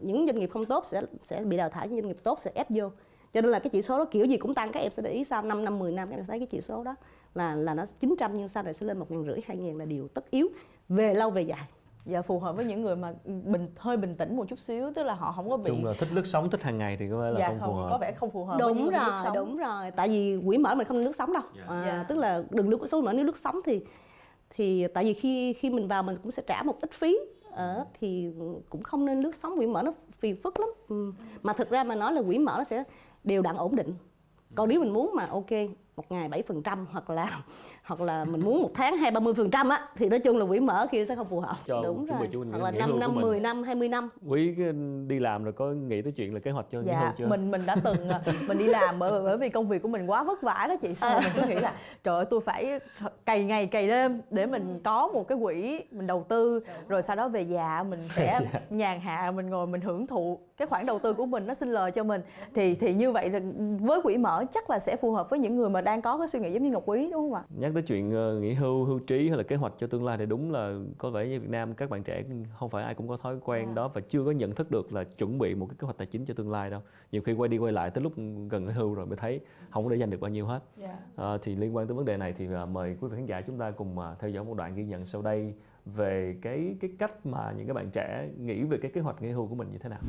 Những 0.00 0.26
doanh 0.26 0.38
nghiệp 0.38 0.50
không 0.52 0.66
tốt 0.66 0.86
sẽ 0.86 1.02
sẽ 1.22 1.40
bị 1.40 1.56
đào 1.56 1.68
thải 1.68 1.88
những 1.88 2.00
doanh 2.00 2.08
nghiệp 2.08 2.18
tốt 2.22 2.38
sẽ 2.40 2.50
ép 2.54 2.66
vô. 2.70 2.90
Cho 3.32 3.40
nên 3.40 3.50
là 3.50 3.58
cái 3.58 3.70
chỉ 3.70 3.82
số 3.82 3.98
đó 3.98 4.04
kiểu 4.04 4.24
gì 4.24 4.36
cũng 4.36 4.54
tăng 4.54 4.72
các 4.72 4.80
em 4.80 4.92
sẽ 4.92 5.02
để 5.02 5.10
ý 5.10 5.24
sau 5.24 5.42
5 5.42 5.64
năm 5.64 5.78
10 5.78 5.92
năm 5.92 6.10
các 6.10 6.16
em 6.16 6.26
thấy 6.26 6.38
cái 6.38 6.46
chỉ 6.46 6.60
số 6.60 6.84
đó 6.84 6.94
là 7.34 7.54
là 7.54 7.74
nó 7.74 7.84
900 8.00 8.34
nhưng 8.34 8.48
sau 8.48 8.62
này 8.62 8.74
sẽ 8.74 8.86
lên 8.86 8.98
một 8.98 9.10
ngàn 9.10 9.24
rưỡi 9.24 9.38
hai 9.46 9.56
ngàn 9.56 9.76
là 9.76 9.84
điều 9.84 10.08
tất 10.08 10.30
yếu 10.30 10.48
về 10.88 11.14
lâu 11.14 11.30
về 11.30 11.42
dài 11.42 11.68
dạ 12.04 12.22
phù 12.22 12.38
hợp 12.38 12.56
với 12.56 12.64
những 12.64 12.82
người 12.82 12.96
mà 12.96 13.12
bình 13.26 13.68
hơi 13.76 13.96
bình 13.96 14.16
tĩnh 14.16 14.36
một 14.36 14.48
chút 14.48 14.58
xíu 14.58 14.92
tức 14.94 15.02
là 15.02 15.14
họ 15.14 15.32
không 15.32 15.50
có 15.50 15.56
bị 15.56 15.70
chung 15.70 15.84
là 15.84 15.92
thích 15.98 16.08
lướt 16.12 16.26
sóng 16.26 16.50
thích 16.50 16.62
hàng 16.62 16.78
ngày 16.78 16.96
thì 16.96 17.08
có 17.10 17.18
vẻ 17.20 17.30
là 17.30 17.38
dạ 17.40 17.48
không, 17.48 17.58
không 17.60 17.68
phù 17.68 17.74
hợp 17.74 17.88
có 17.90 17.98
vẻ 17.98 18.12
không 18.12 18.30
phù 18.30 18.44
hợp 18.44 18.56
với 18.60 18.74
đúng 18.74 18.84
lướt 18.84 18.90
rồi 18.98 19.16
sóng. 19.24 19.34
đúng 19.36 19.56
rồi 19.56 19.90
tại 19.90 20.08
vì 20.08 20.40
quỹ 20.46 20.58
mở 20.58 20.74
mình 20.74 20.86
không 20.86 20.96
nên 20.96 21.06
lướt 21.06 21.16
sóng 21.18 21.32
đâu 21.32 21.42
à, 21.66 21.82
Dạ. 21.86 22.04
tức 22.08 22.18
là 22.18 22.42
đừng 22.50 22.68
lướt 22.68 22.78
sóng 22.90 23.04
mở 23.04 23.12
nếu 23.12 23.24
lướt 23.24 23.36
sóng 23.36 23.60
thì 23.64 23.80
thì 24.50 24.86
tại 24.94 25.04
vì 25.04 25.14
khi 25.14 25.52
khi 25.52 25.70
mình 25.70 25.88
vào 25.88 26.02
mình 26.02 26.16
cũng 26.22 26.32
sẽ 26.32 26.42
trả 26.46 26.62
một 26.62 26.80
ít 26.80 26.90
phí 26.92 27.18
ở 27.50 27.84
thì 28.00 28.30
cũng 28.70 28.82
không 28.82 29.04
nên 29.06 29.20
lướt 29.20 29.34
sóng 29.42 29.56
quỹ 29.56 29.66
mở 29.66 29.82
nó 29.82 29.92
phiền 30.18 30.36
phức 30.42 30.60
lắm 30.60 30.68
ừ. 30.88 31.12
mà 31.42 31.52
thực 31.52 31.70
ra 31.70 31.84
mà 31.84 31.94
nói 31.94 32.12
là 32.12 32.22
quỹ 32.22 32.38
mở 32.38 32.54
nó 32.58 32.64
sẽ 32.64 32.84
đều 33.24 33.42
đặn 33.42 33.56
ổn 33.56 33.76
định 33.76 33.94
còn 34.54 34.68
nếu 34.68 34.80
mình 34.80 34.92
muốn 34.92 35.10
mà 35.14 35.26
ok 35.26 35.50
một 35.96 36.12
ngày 36.12 36.28
7 36.28 36.42
phần 36.42 36.62
trăm 36.62 36.86
hoặc 36.92 37.10
là 37.10 37.40
hoặc 37.84 38.00
là 38.00 38.24
mình 38.24 38.40
muốn 38.44 38.62
một 38.62 38.70
tháng 38.74 38.96
hai 38.96 39.10
ba 39.10 39.20
mươi 39.20 39.34
phần 39.34 39.50
trăm 39.50 39.68
á 39.68 39.88
thì 39.96 40.08
nói 40.08 40.18
chung 40.20 40.36
là 40.38 40.46
quỹ 40.46 40.60
mở 40.60 40.86
kia 40.90 41.04
sẽ 41.04 41.16
không 41.16 41.28
phù 41.28 41.40
hợp. 41.40 41.56
Cho 41.66 41.82
đúng 41.82 42.06
rồi. 42.06 42.28
cho 42.32 42.38
hoặc 42.50 42.62
là 42.62 42.70
nghỉ 42.70 42.78
5 42.78 42.88
hưu 42.90 42.94
của 42.96 43.00
năm 43.00 43.14
mình. 43.14 43.22
10 43.22 43.40
năm 43.40 43.62
20 43.62 43.88
năm. 43.88 44.08
Quý 44.28 44.54
đi 45.06 45.18
làm 45.18 45.44
rồi 45.44 45.52
có 45.52 45.66
nghĩ 45.66 46.02
tới 46.02 46.12
chuyện 46.12 46.34
là 46.34 46.40
kế 46.40 46.50
hoạch 46.50 46.66
cho 46.72 46.82
dạ 46.82 47.12
chưa? 47.16 47.26
mình 47.26 47.50
mình 47.50 47.62
đã 47.66 47.76
từng 47.84 48.08
à, 48.08 48.20
mình 48.48 48.58
đi 48.58 48.66
làm 48.66 48.98
bởi 48.98 49.22
bởi 49.22 49.38
vì 49.38 49.48
công 49.48 49.68
việc 49.68 49.82
của 49.82 49.88
mình 49.88 50.06
quá 50.06 50.24
vất 50.24 50.42
vả 50.42 50.66
đó 50.68 50.74
chị. 50.80 50.94
Sao 50.94 51.20
mình 51.20 51.32
cứ 51.36 51.46
nghĩ 51.48 51.54
là 51.54 51.72
trời 52.04 52.16
ơi 52.16 52.24
tôi 52.30 52.40
phải 52.40 52.80
cày 53.26 53.44
ngày 53.44 53.66
cày 53.66 53.88
đêm 53.88 54.20
để 54.30 54.46
mình 54.46 54.80
có 54.84 55.08
một 55.08 55.28
cái 55.28 55.38
quỹ 55.42 55.80
mình 55.90 56.06
đầu 56.06 56.24
tư. 56.28 56.60
Rồi 56.88 57.02
sau 57.02 57.16
đó 57.16 57.28
về 57.28 57.42
già 57.42 57.84
mình 57.88 58.00
sẽ 58.14 58.40
Dạ. 58.52 58.60
nhàn 58.70 59.00
hạ 59.00 59.32
mình 59.36 59.50
ngồi 59.50 59.66
mình 59.66 59.80
hưởng 59.80 60.06
thụ 60.06 60.38
cái 60.56 60.68
khoản 60.68 60.86
đầu 60.86 60.98
tư 60.98 61.12
của 61.12 61.26
mình 61.26 61.46
nó 61.46 61.54
sinh 61.54 61.68
lời 61.72 61.90
cho 61.90 62.04
mình. 62.04 62.20
Thì 62.54 62.74
thì 62.74 62.94
như 62.94 63.12
vậy 63.12 63.30
là 63.30 63.40
với 63.80 64.02
quỹ 64.02 64.16
mở 64.16 64.44
chắc 64.52 64.70
là 64.70 64.78
sẽ 64.78 64.96
phù 64.96 65.12
hợp 65.12 65.30
với 65.30 65.38
những 65.38 65.56
người 65.56 65.70
mà 65.70 65.81
đang 65.84 66.02
có 66.02 66.18
cái 66.18 66.28
suy 66.28 66.38
nghĩ 66.38 66.50
giống 66.52 66.62
như 66.62 66.70
Ngọc 66.70 66.82
Quý 66.86 67.08
đúng 67.12 67.22
không 67.22 67.34
ạ? 67.34 67.42
nhắc 67.58 67.70
tới 67.74 67.82
chuyện 67.82 68.12
ờ, 68.12 68.38
nghỉ 68.40 68.54
hưu 68.54 68.84
hưu 68.84 68.98
trí 68.98 69.28
hay 69.28 69.36
là 69.36 69.42
kế 69.42 69.56
hoạch 69.56 69.72
cho 69.78 69.86
tương 69.86 70.04
lai 70.04 70.18
thì 70.18 70.26
đúng 70.26 70.52
là 70.52 70.74
có 70.98 71.10
vẻ 71.10 71.26
như 71.26 71.40
Việt 71.40 71.50
Nam 71.50 71.74
các 71.74 71.90
bạn 71.90 72.02
trẻ 72.02 72.22
không 72.58 72.70
phải 72.70 72.84
ai 72.84 72.94
cũng 72.94 73.08
có 73.08 73.16
thói 73.16 73.36
quen 73.44 73.74
đó 73.74 73.88
và 73.94 74.00
chưa 74.08 74.24
có 74.24 74.30
nhận 74.30 74.54
thức 74.54 74.70
được 74.70 74.92
là 74.92 75.04
chuẩn 75.04 75.38
bị 75.38 75.54
một 75.54 75.66
cái 75.66 75.76
kế 75.78 75.84
hoạch 75.84 75.96
tài 75.96 76.06
chính 76.06 76.24
cho 76.24 76.34
tương 76.34 76.50
lai 76.50 76.70
đâu. 76.70 76.80
Nhiều 77.12 77.22
khi 77.22 77.32
quay 77.32 77.48
đi 77.48 77.58
quay 77.58 77.72
lại 77.72 77.90
tới 77.90 78.02
lúc 78.04 78.12
gần 78.50 78.66
nghỉ 78.66 78.72
hưu 78.72 78.94
rồi 78.94 79.06
mới 79.06 79.16
thấy 79.16 79.40
không 79.70 79.84
có 79.84 79.90
để 79.90 79.96
dành 79.96 80.10
được 80.10 80.20
bao 80.20 80.30
nhiêu 80.30 80.46
hết. 80.46 80.60
Ờ, 81.16 81.38
thì 81.42 81.56
liên 81.56 81.76
quan 81.76 81.86
tới 81.86 81.94
vấn 81.94 82.04
đề 82.04 82.16
này 82.16 82.34
thì 82.38 82.46
ờ, 82.54 82.66
mời 82.66 82.96
quý 83.00 83.08
vị 83.08 83.16
khán 83.16 83.26
giả 83.26 83.40
chúng 83.40 83.58
ta 83.58 83.70
cùng 83.70 83.96
theo 84.20 84.30
dõi 84.30 84.44
một 84.44 84.56
đoạn 84.56 84.74
ghi 84.74 84.84
nhận 84.84 85.04
sau 85.04 85.22
đây 85.22 85.54
về 85.86 86.36
cái 86.42 86.76
cái 86.80 86.90
cách 86.98 87.26
mà 87.26 87.52
những 87.56 87.66
cái 87.66 87.74
bạn 87.74 87.90
trẻ 87.90 88.28
nghĩ 88.38 88.62
về 88.62 88.78
cái 88.82 88.90
kế 88.94 89.00
hoạch 89.00 89.22
nghỉ 89.22 89.30
hưu 89.30 89.46
của 89.46 89.54
mình 89.54 89.68
như 89.72 89.78
thế 89.78 89.88
nào 89.88 90.00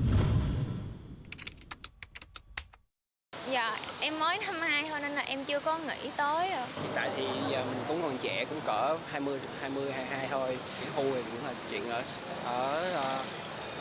Dạ, 3.51 3.77
em 4.01 4.19
mới 4.19 4.37
năm 4.45 4.55
2 4.59 4.83
thôi 4.89 4.99
nên 5.01 5.11
là 5.11 5.21
em 5.21 5.39
chưa 5.45 5.51
có 5.65 5.77
nghĩ 5.77 6.09
tới 6.17 6.49
à. 6.49 6.65
Hiện 6.75 6.91
tại 6.95 7.09
thì 7.17 7.23
giờ 7.51 7.57
mình 7.57 7.77
cũng 7.87 8.01
còn 8.01 8.17
trẻ, 8.17 8.45
cũng 8.49 8.61
cỡ 8.65 8.97
20, 9.11 9.39
20, 9.61 9.91
22 9.91 10.27
thôi. 10.31 10.57
Nghỉ 10.81 10.87
hưu 10.95 11.05
thì 11.15 11.21
cũng 11.31 11.47
là 11.47 11.53
chuyện 11.69 11.89
ở 11.89 12.01
ở 12.45 12.91
ờ, 12.93 13.19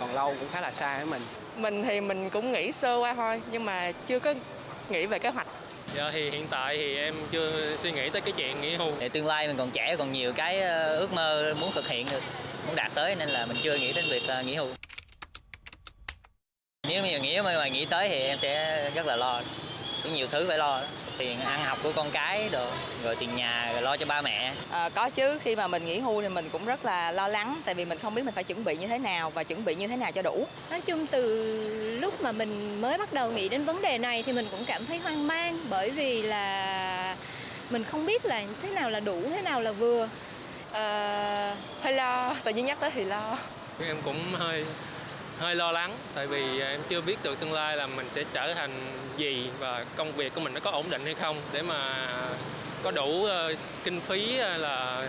còn 0.00 0.14
lâu 0.14 0.34
cũng 0.40 0.48
khá 0.52 0.60
là 0.60 0.72
xa 0.72 0.96
với 0.96 1.06
mình. 1.06 1.22
Mình 1.56 1.82
thì 1.82 2.00
mình 2.00 2.30
cũng 2.30 2.52
nghĩ 2.52 2.72
sơ 2.72 2.96
qua 2.96 3.14
thôi 3.14 3.42
nhưng 3.52 3.64
mà 3.64 3.92
chưa 4.06 4.18
có 4.18 4.34
nghĩ 4.88 5.06
về 5.06 5.18
kế 5.18 5.28
hoạch. 5.28 5.46
Dạ 5.96 6.10
thì 6.12 6.30
hiện 6.30 6.46
tại 6.50 6.76
thì 6.76 6.96
em 6.96 7.14
chưa 7.30 7.76
suy 7.76 7.92
nghĩ 7.92 8.10
tới 8.10 8.20
cái 8.20 8.32
chuyện 8.36 8.60
nghỉ 8.60 8.76
hưu. 8.76 8.92
Để 8.98 9.08
tương 9.08 9.26
lai 9.26 9.46
mình 9.46 9.56
còn 9.56 9.70
trẻ 9.70 9.96
còn 9.98 10.12
nhiều 10.12 10.32
cái 10.32 10.60
ờ, 10.60 10.96
ước 10.96 11.12
mơ 11.12 11.54
muốn 11.60 11.72
thực 11.72 11.88
hiện 11.88 12.06
được, 12.10 12.22
muốn 12.66 12.76
đạt 12.76 12.90
tới 12.94 13.16
nên 13.16 13.28
là 13.28 13.46
mình 13.46 13.56
chưa 13.62 13.76
nghĩ 13.76 13.92
đến 13.92 14.04
việc 14.10 14.22
ờ, 14.26 14.42
nghỉ 14.42 14.54
hưu. 14.54 14.68
Nếu 16.88 17.02
mà 17.02 17.18
nghĩ 17.18 17.40
mà 17.42 17.68
nghĩ 17.68 17.84
tới 17.84 18.08
thì 18.08 18.22
em 18.22 18.38
sẽ 18.38 18.90
rất 18.94 19.06
là 19.06 19.16
lo. 19.16 19.42
Có 20.04 20.10
nhiều 20.10 20.26
thứ 20.26 20.48
phải 20.48 20.58
lo. 20.58 20.82
Tiền 21.19 21.40
ăn 21.40 21.64
học 21.64 21.78
của 21.83 21.92
con 21.92 22.11
cái 22.11 22.49
đồ, 22.49 22.66
rồi 23.04 23.16
tiền 23.16 23.37
nhà, 23.37 23.71
rồi 23.73 23.83
lo 23.83 23.97
cho 23.97 24.07
ba 24.07 24.21
mẹ. 24.21 24.52
À, 24.71 24.88
có 24.88 25.09
chứ 25.09 25.38
khi 25.42 25.57
mà 25.57 25.66
mình 25.66 25.87
nghỉ 25.87 25.99
hưu 25.99 26.23
thì 26.23 26.28
mình 26.28 26.49
cũng 26.52 26.64
rất 26.64 26.85
là 26.85 27.12
lo 27.12 27.28
lắng 27.28 27.61
tại 27.64 27.75
vì 27.75 27.85
mình 27.85 27.99
không 27.99 28.14
biết 28.14 28.23
mình 28.23 28.35
phải 28.35 28.45
chuẩn 28.45 28.64
bị 28.64 28.76
như 28.76 28.87
thế 28.87 28.99
nào 28.99 29.31
và 29.31 29.45
chuẩn 29.45 29.64
bị 29.64 29.75
như 29.75 29.88
thế 29.88 29.97
nào 29.97 30.12
cho 30.12 30.23
đủ. 30.23 30.47
Nói 30.71 30.81
chung 30.81 31.07
từ 31.07 31.99
lúc 32.00 32.21
mà 32.21 32.33
mình 32.33 32.81
mới 32.81 32.99
bắt 32.99 33.12
đầu 33.12 33.31
nghĩ 33.31 33.49
đến 33.49 33.64
vấn 33.64 33.83
đề 33.83 33.99
này 33.99 34.23
thì 34.23 34.33
mình 34.33 34.49
cũng 34.50 34.64
cảm 34.64 34.87
thấy 34.87 34.99
hoang 34.99 35.26
mang 35.26 35.59
bởi 35.71 35.90
vì 35.90 36.23
là 36.23 37.16
mình 37.71 37.85
không 37.85 38.07
biết 38.07 38.25
là 38.25 38.42
thế 38.62 38.71
nào 38.71 38.90
là 38.90 39.00
đủ, 39.00 39.23
thế 39.31 39.42
nào 39.42 39.61
là 39.61 39.73
vừa. 39.73 40.09
À, 40.73 41.57
hơi 41.83 41.92
lo, 41.92 42.35
tự 42.45 42.50
nhiên 42.50 42.66
nhắc 42.66 42.81
tới 42.81 42.90
thì 42.90 43.04
lo. 43.04 43.38
Em 43.87 43.97
cũng 44.04 44.21
hơi 44.33 44.64
hơi 45.42 45.54
lo 45.54 45.72
lắng 45.72 45.94
tại 46.14 46.26
vì 46.26 46.61
em 46.61 46.80
chưa 46.88 47.00
biết 47.00 47.16
được 47.22 47.40
tương 47.40 47.52
lai 47.52 47.76
là 47.76 47.87
mình 47.87 48.06
sẽ 48.11 48.25
trở 48.32 48.54
thành 48.54 48.70
gì 49.16 49.50
và 49.58 49.84
công 49.96 50.12
việc 50.12 50.34
của 50.34 50.40
mình 50.40 50.54
nó 50.54 50.61
có 50.61 50.70
ổn 50.70 50.90
định 50.90 51.04
hay 51.04 51.14
không 51.14 51.40
để 51.52 51.62
mà 51.62 52.08
có 52.82 52.90
đủ 52.90 53.25
ờ, 53.25 53.54
kinh 53.84 54.00
phí 54.00 54.37
là 54.37 55.08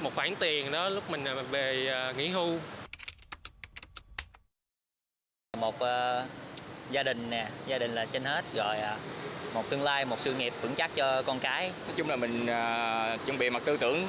một 0.00 0.14
khoản 0.14 0.34
tiền 0.36 0.72
đó 0.72 0.88
lúc 0.88 1.10
mình 1.10 1.24
ờ, 1.24 1.42
về 1.50 1.86
ờ, 1.86 2.12
nghỉ 2.12 2.28
hưu 2.28 2.58
Một 5.58 5.78
ờ, 5.78 6.24
gia 6.90 7.02
đình 7.02 7.30
nè, 7.30 7.46
gia 7.66 7.78
đình 7.78 7.94
là 7.94 8.06
trên 8.12 8.24
hết 8.24 8.44
rồi 8.54 8.76
ờ, 8.78 8.96
một 9.54 9.70
tương 9.70 9.82
lai, 9.82 10.04
một 10.04 10.20
sự 10.20 10.34
nghiệp 10.34 10.52
vững 10.62 10.74
chắc 10.74 10.90
cho 10.94 11.22
con 11.22 11.40
cái. 11.40 11.70
Nói 11.86 11.94
chung 11.96 12.10
là 12.10 12.16
mình 12.16 12.46
à, 12.46 13.16
chuẩn 13.26 13.38
bị 13.38 13.50
mặt 13.50 13.62
tư 13.64 13.76
tưởng 13.76 14.08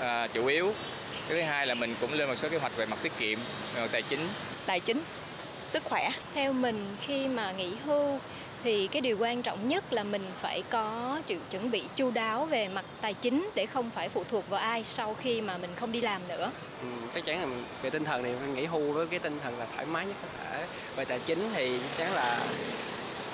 à, 0.00 0.26
chủ 0.26 0.46
yếu. 0.46 0.72
Thứ 1.28 1.40
hai 1.40 1.66
là 1.66 1.74
mình 1.74 1.94
cũng 2.00 2.12
lên 2.12 2.28
một 2.28 2.34
số 2.34 2.48
kế 2.48 2.58
hoạch 2.58 2.76
về 2.76 2.86
mặt 2.86 2.98
tiết 3.02 3.12
kiệm, 3.18 3.38
về 3.74 3.80
mặt 3.80 3.88
tài 3.92 4.02
chính. 4.02 4.28
Tài 4.66 4.80
chính, 4.80 5.02
sức 5.68 5.84
khỏe. 5.84 6.10
Theo 6.34 6.52
mình 6.52 6.96
khi 7.00 7.28
mà 7.28 7.52
nghỉ 7.52 7.70
hưu 7.84 8.18
thì 8.64 8.86
cái 8.86 9.02
điều 9.02 9.16
quan 9.20 9.42
trọng 9.42 9.68
nhất 9.68 9.92
là 9.92 10.04
mình 10.04 10.26
phải 10.40 10.62
có 10.70 11.18
sự 11.26 11.38
chuẩn 11.50 11.70
bị 11.70 11.82
chu 11.96 12.10
đáo 12.10 12.44
về 12.44 12.68
mặt 12.68 12.84
tài 13.00 13.14
chính 13.14 13.50
để 13.54 13.66
không 13.66 13.90
phải 13.90 14.08
phụ 14.08 14.24
thuộc 14.24 14.48
vào 14.48 14.60
ai 14.60 14.84
sau 14.84 15.14
khi 15.14 15.40
mà 15.40 15.58
mình 15.58 15.70
không 15.76 15.92
đi 15.92 16.00
làm 16.00 16.20
nữa. 16.28 16.50
Ừ, 16.82 16.88
chắc 17.14 17.24
chắn 17.24 17.40
là 17.40 17.56
về 17.82 17.90
tinh 17.90 18.04
thần 18.04 18.22
thì 18.22 18.30
phải 18.40 18.48
nghỉ 18.48 18.64
hưu 18.64 18.92
với 18.92 19.06
cái 19.06 19.18
tinh 19.18 19.40
thần 19.42 19.58
là 19.58 19.66
thoải 19.74 19.86
mái 19.86 20.06
nhất 20.06 20.16
có 20.22 20.28
thể. 20.44 20.66
Về 20.96 21.04
tài 21.04 21.18
chính 21.18 21.50
thì 21.54 21.78
chắc 21.98 22.04
chắn 22.04 22.14
là 22.14 22.40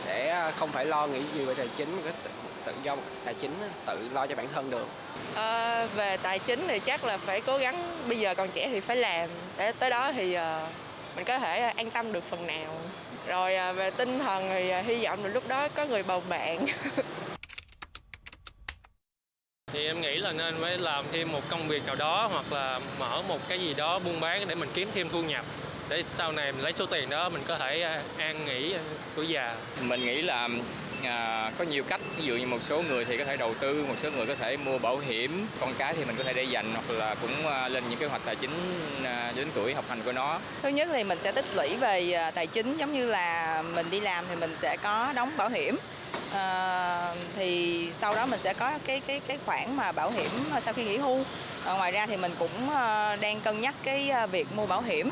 sẽ 0.05 0.51
không 0.57 0.73
phải 0.73 0.87
lo 0.87 1.07
nghĩ 1.07 1.21
gì 1.35 1.45
về 1.45 1.55
tài 1.55 1.69
chính 1.77 2.03
mà 2.05 2.13
tự, 2.25 2.31
tự 2.65 2.73
do 2.83 2.97
tài 3.25 3.35
chính 3.35 3.55
tự 3.87 4.09
lo 4.13 4.27
cho 4.27 4.35
bản 4.37 4.49
thân 4.55 4.71
được 4.71 4.87
À, 5.35 5.87
về 5.87 6.17
tài 6.17 6.39
chính 6.39 6.65
thì 6.69 6.79
chắc 6.79 7.05
là 7.05 7.17
phải 7.17 7.41
cố 7.41 7.59
gắng 7.59 7.97
bây 8.09 8.19
giờ 8.19 8.35
còn 8.35 8.49
trẻ 8.51 8.69
thì 8.73 8.81
phải 8.81 8.97
làm 8.97 9.31
để 9.57 9.73
tới 9.73 9.91
đó 9.91 10.13
thì 10.13 10.37
uh, 10.37 10.43
mình 11.17 11.25
có 11.25 11.39
thể 11.39 11.59
an 11.59 11.91
tâm 11.91 12.13
được 12.13 12.25
phần 12.25 12.47
nào. 12.47 12.81
Rồi 13.27 13.55
uh, 13.71 13.77
về 13.77 13.91
tinh 13.91 14.19
thần 14.19 14.49
thì 14.49 14.73
uh, 14.79 14.87
hy 14.87 15.05
vọng 15.05 15.25
là 15.25 15.31
lúc 15.31 15.49
đó 15.49 15.69
có 15.69 15.85
người 15.85 16.03
bầu 16.03 16.23
bạn. 16.29 16.67
Thì 19.73 19.87
em 19.87 20.01
nghĩ 20.01 20.17
là 20.17 20.33
nên 20.33 20.55
phải 20.61 20.79
làm 20.79 21.05
thêm 21.13 21.33
một 21.33 21.41
công 21.49 21.69
việc 21.69 21.87
nào 21.87 21.97
đó 21.97 22.29
hoặc 22.33 22.53
là 22.53 22.81
mở 22.99 23.23
một 23.29 23.39
cái 23.49 23.61
gì 23.61 23.75
đó 23.75 23.99
buôn 23.99 24.21
bán 24.21 24.49
để 24.49 24.55
mình 24.55 24.69
kiếm 24.75 24.89
thêm 24.95 25.09
thu 25.09 25.23
nhập. 25.23 25.45
Để 25.89 26.03
sau 26.07 26.33
này 26.33 26.53
mình 26.53 26.63
lấy 26.63 26.73
số 26.73 26.87
tiền 26.87 27.11
đó 27.11 27.29
mình 27.29 27.43
có 27.47 27.59
thể 27.59 28.01
an 28.19 28.45
nghỉ 28.45 28.75
tuổi 29.17 29.29
già. 29.29 29.57
Mình 29.81 30.07
nghĩ 30.07 30.23
là 30.23 30.49
à, 31.05 31.51
có 31.59 31.65
nhiều 31.65 31.85
cách. 31.85 32.01
Ví 32.17 32.25
dụ 32.25 32.35
như 32.37 32.47
một 32.47 32.63
số 32.63 32.83
người 32.83 33.05
thì 33.05 33.19
có 33.19 33.25
thể 33.25 33.37
đầu 33.37 33.55
tư 33.55 33.85
một 33.89 33.95
số 34.03 34.11
người 34.11 34.27
có 34.27 34.35
thể 34.35 34.57
mua 34.57 34.79
bảo 34.79 34.99
hiểm. 34.99 35.47
Con 35.61 35.75
cái 35.79 35.95
thì 35.95 36.05
mình 36.05 36.17
có 36.17 36.25
thể 36.25 36.33
để 36.33 36.43
dành 36.43 36.73
hoặc 36.75 36.91
là 36.99 37.15
cũng 37.15 37.47
à, 37.47 37.69
lên 37.69 37.85
những 37.89 37.99
kế 37.99 38.07
hoạch 38.07 38.23
tài 38.25 38.37
chính 38.37 38.51
à, 39.05 39.33
đến 39.37 39.49
tuổi 39.55 39.75
học 39.75 39.85
hành 39.89 40.03
của 40.05 40.13
nó. 40.13 40.41
Thứ 40.63 40.69
nhất 40.69 40.89
thì 40.93 41.05
mình 41.05 41.19
sẽ 41.23 41.33
tích 41.33 41.55
lũy 41.55 41.77
về 41.77 42.13
à, 42.13 42.31
tài 42.31 42.47
chính 42.47 42.77
giống 42.77 42.93
như 42.93 43.07
là 43.07 43.63
mình 43.75 43.91
đi 43.91 44.01
làm 44.01 44.25
thì 44.31 44.37
mình 44.37 44.57
sẽ 44.61 44.77
có 44.77 45.13
đóng 45.17 45.37
bảo 45.37 45.49
hiểm. 45.49 45.77
À, 46.33 47.15
thì 47.37 47.89
sau 48.01 48.15
đó 48.15 48.27
mình 48.27 48.41
sẽ 48.43 48.55
có 48.55 48.79
cái 48.87 49.01
cái 49.01 49.21
cái 49.27 49.39
khoản 49.47 49.77
mà 49.77 49.93
bảo 49.93 50.11
hiểm 50.11 50.31
sau 50.65 50.75
khi 50.75 50.85
nghỉ 50.85 50.97
hưu. 50.97 51.25
À, 51.65 51.73
ngoài 51.73 51.93
ra 51.93 52.07
thì 52.07 52.17
mình 52.17 52.33
cũng 52.39 52.71
à, 52.71 53.17
đang 53.17 53.41
cân 53.41 53.61
nhắc 53.61 53.75
cái 53.83 54.11
à, 54.11 54.27
việc 54.27 54.47
mua 54.57 54.67
bảo 54.67 54.81
hiểm 54.81 55.11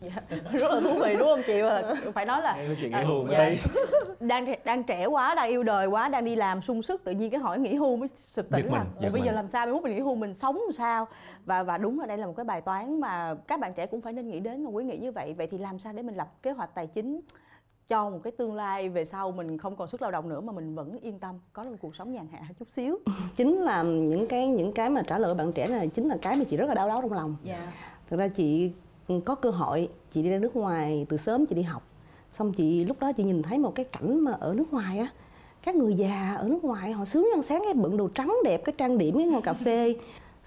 dạ, 0.00 0.38
rất 0.52 0.72
là 0.72 0.80
thú 0.80 0.98
vị 1.04 1.16
đúng 1.18 1.28
không 1.28 1.42
chị? 1.46 1.62
Và 1.62 1.94
phải 2.14 2.26
nói 2.26 2.42
là 2.42 2.56
chuyện 2.80 2.92
nghỉ 2.92 3.04
hưu 3.04 3.24
à, 3.24 3.30
dạ, 3.30 3.50
đang 4.20 4.54
đang 4.64 4.82
trẻ 4.82 5.06
quá 5.06 5.34
đang 5.34 5.48
yêu 5.48 5.62
đời 5.62 5.86
quá 5.86 6.08
đang 6.08 6.24
đi 6.24 6.36
làm 6.36 6.62
sung 6.62 6.82
sức 6.82 7.04
tự 7.04 7.12
nhiên 7.12 7.30
cái 7.30 7.40
hỏi 7.40 7.58
nghỉ 7.58 7.74
hưu 7.74 7.96
mới 7.96 8.08
sực 8.14 8.50
tỉnh 8.50 8.66
là 8.66 8.84
bây 9.00 9.10
mình. 9.10 9.24
giờ 9.24 9.32
làm 9.32 9.48
sao 9.48 9.66
mới 9.66 9.80
mình 9.80 9.94
nghỉ 9.94 10.00
hưu 10.00 10.14
mình 10.14 10.34
sống 10.34 10.56
làm 10.66 10.72
sao? 10.72 11.08
Và 11.44 11.62
và 11.62 11.78
đúng 11.78 12.00
là 12.00 12.06
đây 12.06 12.18
là 12.18 12.26
một 12.26 12.34
cái 12.36 12.44
bài 12.44 12.60
toán 12.60 13.00
mà 13.00 13.34
các 13.46 13.60
bạn 13.60 13.72
trẻ 13.74 13.86
cũng 13.86 14.00
phải 14.00 14.12
nên 14.12 14.28
nghĩ 14.28 14.40
đến 14.40 14.64
mà 14.64 14.70
quý 14.70 14.84
nghĩ 14.84 14.96
như 14.96 15.12
vậy. 15.12 15.34
Vậy 15.38 15.46
thì 15.46 15.58
làm 15.58 15.78
sao 15.78 15.92
để 15.92 16.02
mình 16.02 16.16
lập 16.16 16.42
kế 16.42 16.50
hoạch 16.50 16.74
tài 16.74 16.86
chính 16.86 17.20
cho 17.88 18.10
một 18.10 18.20
cái 18.24 18.30
tương 18.38 18.54
lai 18.54 18.88
về 18.88 19.04
sau 19.04 19.30
mình 19.30 19.58
không 19.58 19.76
còn 19.76 19.88
sức 19.88 20.02
lao 20.02 20.10
động 20.10 20.28
nữa 20.28 20.40
mà 20.40 20.52
mình 20.52 20.74
vẫn 20.74 20.98
yên 21.02 21.18
tâm 21.18 21.34
có 21.52 21.62
được 21.62 21.70
một 21.70 21.76
cuộc 21.80 21.96
sống 21.96 22.12
nhàn 22.12 22.26
hạ 22.32 22.40
chút 22.58 22.70
xíu? 22.70 22.98
Chính 23.36 23.58
là 23.58 23.82
những 23.82 24.26
cái 24.26 24.46
những 24.46 24.72
cái 24.72 24.90
mà 24.90 25.02
trả 25.06 25.18
lời 25.18 25.34
bạn 25.34 25.52
trẻ 25.52 25.66
này 25.66 25.88
chính 25.88 26.08
là 26.08 26.16
cái 26.22 26.36
mà 26.36 26.44
chị 26.50 26.56
rất 26.56 26.66
là 26.68 26.74
đau 26.74 26.88
đớn 26.88 27.00
trong 27.02 27.12
lòng. 27.12 27.36
Yeah. 27.46 27.62
thực 28.10 28.16
ra 28.18 28.28
chị 28.28 28.72
có 29.24 29.34
cơ 29.34 29.50
hội, 29.50 29.88
chị 30.10 30.22
đi 30.22 30.30
ra 30.30 30.38
nước 30.38 30.56
ngoài 30.56 31.06
từ 31.08 31.16
sớm 31.16 31.46
chị 31.46 31.54
đi 31.54 31.62
học. 31.62 31.82
Xong 32.32 32.52
chị 32.52 32.84
lúc 32.84 33.00
đó 33.00 33.12
chị 33.12 33.24
nhìn 33.24 33.42
thấy 33.42 33.58
một 33.58 33.74
cái 33.74 33.84
cảnh 33.84 34.20
mà 34.20 34.32
ở 34.40 34.54
nước 34.54 34.72
ngoài 34.72 34.98
á, 34.98 35.08
các 35.62 35.74
người 35.74 35.94
già 35.94 36.34
ở 36.38 36.48
nước 36.48 36.64
ngoài 36.64 36.92
họ 36.92 37.04
sướng 37.04 37.28
ăn 37.34 37.42
sáng, 37.42 37.62
cái 37.64 37.74
bận 37.74 37.96
đồ 37.96 38.08
trắng 38.08 38.36
đẹp, 38.44 38.62
cái 38.64 38.74
trang 38.78 38.98
điểm, 38.98 39.16
cái 39.16 39.26
ngồi 39.26 39.42
cà 39.42 39.52
phê. 39.52 39.96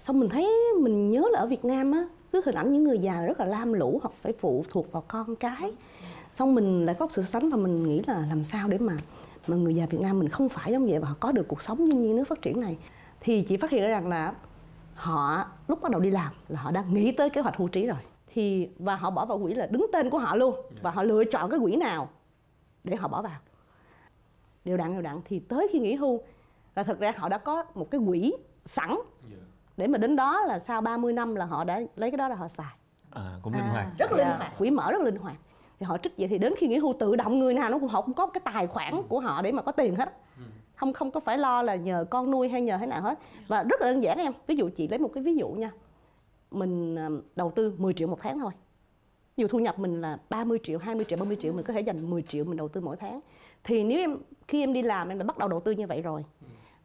Xong 0.00 0.20
mình 0.20 0.28
thấy 0.28 0.50
mình 0.80 1.08
nhớ 1.08 1.24
là 1.32 1.38
ở 1.38 1.46
Việt 1.46 1.64
Nam 1.64 1.92
á, 1.92 2.08
cứ 2.32 2.42
hình 2.44 2.54
ảnh 2.54 2.70
những 2.70 2.84
người 2.84 2.98
già 2.98 3.20
rất 3.20 3.40
là 3.40 3.46
lam 3.46 3.72
lũ 3.72 3.98
hoặc 4.02 4.12
phải 4.22 4.32
phụ 4.32 4.64
thuộc 4.70 4.92
vào 4.92 5.04
con 5.08 5.36
cái. 5.36 5.72
Xong 6.34 6.54
mình 6.54 6.86
lại 6.86 6.94
có 6.98 7.08
sự 7.10 7.22
sánh 7.22 7.50
và 7.50 7.56
mình 7.56 7.88
nghĩ 7.88 8.02
là 8.06 8.26
làm 8.28 8.44
sao 8.44 8.68
để 8.68 8.78
mà 8.78 8.96
mà 9.46 9.56
người 9.56 9.74
già 9.74 9.86
Việt 9.86 10.00
Nam 10.00 10.18
mình 10.18 10.28
không 10.28 10.48
phải 10.48 10.72
giống 10.72 10.86
vậy 10.86 10.98
và 10.98 11.08
họ 11.08 11.14
có 11.20 11.32
được 11.32 11.48
cuộc 11.48 11.62
sống 11.62 11.84
như 11.84 11.98
như 11.98 12.14
nước 12.14 12.24
phát 12.24 12.42
triển 12.42 12.60
này. 12.60 12.76
Thì 13.20 13.42
chị 13.42 13.56
phát 13.56 13.70
hiện 13.70 13.82
ra 13.82 13.88
rằng 13.88 14.08
là 14.08 14.34
họ 14.94 15.44
lúc 15.68 15.82
bắt 15.82 15.90
đầu 15.90 16.00
đi 16.00 16.10
làm 16.10 16.32
là 16.48 16.60
họ 16.60 16.70
đang 16.70 16.94
nghĩ 16.94 17.12
tới 17.12 17.30
kế 17.30 17.40
hoạch 17.40 17.56
hưu 17.56 17.68
trí 17.68 17.86
rồi 17.86 17.98
thì 18.34 18.68
và 18.78 18.96
họ 18.96 19.10
bỏ 19.10 19.24
vào 19.24 19.38
quỹ 19.38 19.54
là 19.54 19.66
đứng 19.66 19.86
tên 19.92 20.10
của 20.10 20.18
họ 20.18 20.36
luôn. 20.36 20.54
Và 20.82 20.90
họ 20.90 21.02
lựa 21.02 21.24
chọn 21.24 21.50
cái 21.50 21.60
quỹ 21.60 21.76
nào 21.76 22.08
để 22.84 22.96
họ 22.96 23.08
bỏ 23.08 23.22
vào. 23.22 23.38
Đều 24.64 24.76
đặn 24.76 24.92
đều 24.92 25.02
đặn. 25.02 25.20
Thì 25.24 25.38
tới 25.38 25.68
khi 25.72 25.78
nghỉ 25.78 25.94
hưu 25.94 26.20
là 26.76 26.82
thật 26.82 26.98
ra 26.98 27.12
họ 27.16 27.28
đã 27.28 27.38
có 27.38 27.64
một 27.74 27.90
cái 27.90 28.00
quỹ 28.06 28.32
sẵn 28.64 28.96
để 29.76 29.86
mà 29.86 29.98
đến 29.98 30.16
đó 30.16 30.44
là 30.46 30.58
sau 30.58 30.80
30 30.80 31.12
năm 31.12 31.34
là 31.34 31.44
họ 31.44 31.64
đã 31.64 31.80
lấy 31.96 32.10
cái 32.10 32.18
đó 32.18 32.28
ra 32.28 32.34
họ 32.34 32.48
xài. 32.48 32.76
À 33.10 33.38
cũng 33.42 33.52
linh 33.52 33.62
à, 33.62 33.72
hoạt 33.72 33.86
rất 33.98 34.12
linh 34.12 34.26
hoạt. 34.26 34.52
Quỹ 34.58 34.70
mở 34.70 34.92
rất 34.92 35.02
linh 35.02 35.16
hoạt. 35.16 35.36
Thì 35.80 35.86
họ 35.86 35.98
trích 35.98 36.12
vậy 36.18 36.28
thì 36.28 36.38
đến 36.38 36.54
khi 36.58 36.68
nghỉ 36.68 36.78
hưu 36.78 36.94
tự 36.98 37.16
động 37.16 37.38
người 37.38 37.54
nào 37.54 37.70
nó 37.70 37.78
cũng 37.78 37.88
họ 37.88 38.00
cũng 38.00 38.14
có 38.14 38.26
cái 38.26 38.40
tài 38.44 38.66
khoản 38.66 39.02
của 39.08 39.20
họ 39.20 39.42
để 39.42 39.52
mà 39.52 39.62
có 39.62 39.72
tiền 39.72 39.96
hết 39.96 40.16
không 40.76 40.92
không 40.92 41.10
có 41.10 41.20
phải 41.20 41.38
lo 41.38 41.62
là 41.62 41.74
nhờ 41.74 42.04
con 42.10 42.30
nuôi 42.30 42.48
hay 42.48 42.62
nhờ 42.62 42.78
thế 42.78 42.86
nào 42.86 43.02
hết. 43.02 43.18
Và 43.48 43.62
rất 43.62 43.80
là 43.80 43.92
đơn 43.92 44.02
giản 44.02 44.18
em. 44.18 44.32
Ví 44.46 44.56
dụ 44.56 44.68
chị 44.76 44.88
lấy 44.88 44.98
một 44.98 45.10
cái 45.14 45.22
ví 45.22 45.34
dụ 45.34 45.48
nha 45.48 45.70
mình 46.50 46.96
à, 46.96 47.08
đầu 47.36 47.52
tư 47.56 47.74
10 47.78 47.92
triệu 47.92 48.08
một 48.08 48.18
tháng 48.20 48.38
thôi. 48.38 48.52
Dù 49.36 49.48
thu 49.48 49.58
nhập 49.58 49.78
mình 49.78 50.00
là 50.00 50.18
30 50.28 50.58
triệu, 50.62 50.78
20 50.78 51.04
triệu, 51.08 51.18
30 51.18 51.36
triệu 51.40 51.52
mình 51.52 51.64
có 51.64 51.72
thể 51.72 51.80
dành 51.80 52.10
10 52.10 52.22
triệu 52.22 52.44
mình 52.44 52.56
đầu 52.56 52.68
tư 52.68 52.80
mỗi 52.80 52.96
tháng. 52.96 53.20
Thì 53.64 53.84
nếu 53.84 53.98
em 53.98 54.18
khi 54.48 54.62
em 54.62 54.72
đi 54.72 54.82
làm 54.82 55.08
em 55.08 55.18
đã 55.18 55.24
bắt 55.24 55.38
đầu 55.38 55.48
đầu 55.48 55.60
tư 55.60 55.72
như 55.72 55.86
vậy 55.86 56.02
rồi. 56.02 56.24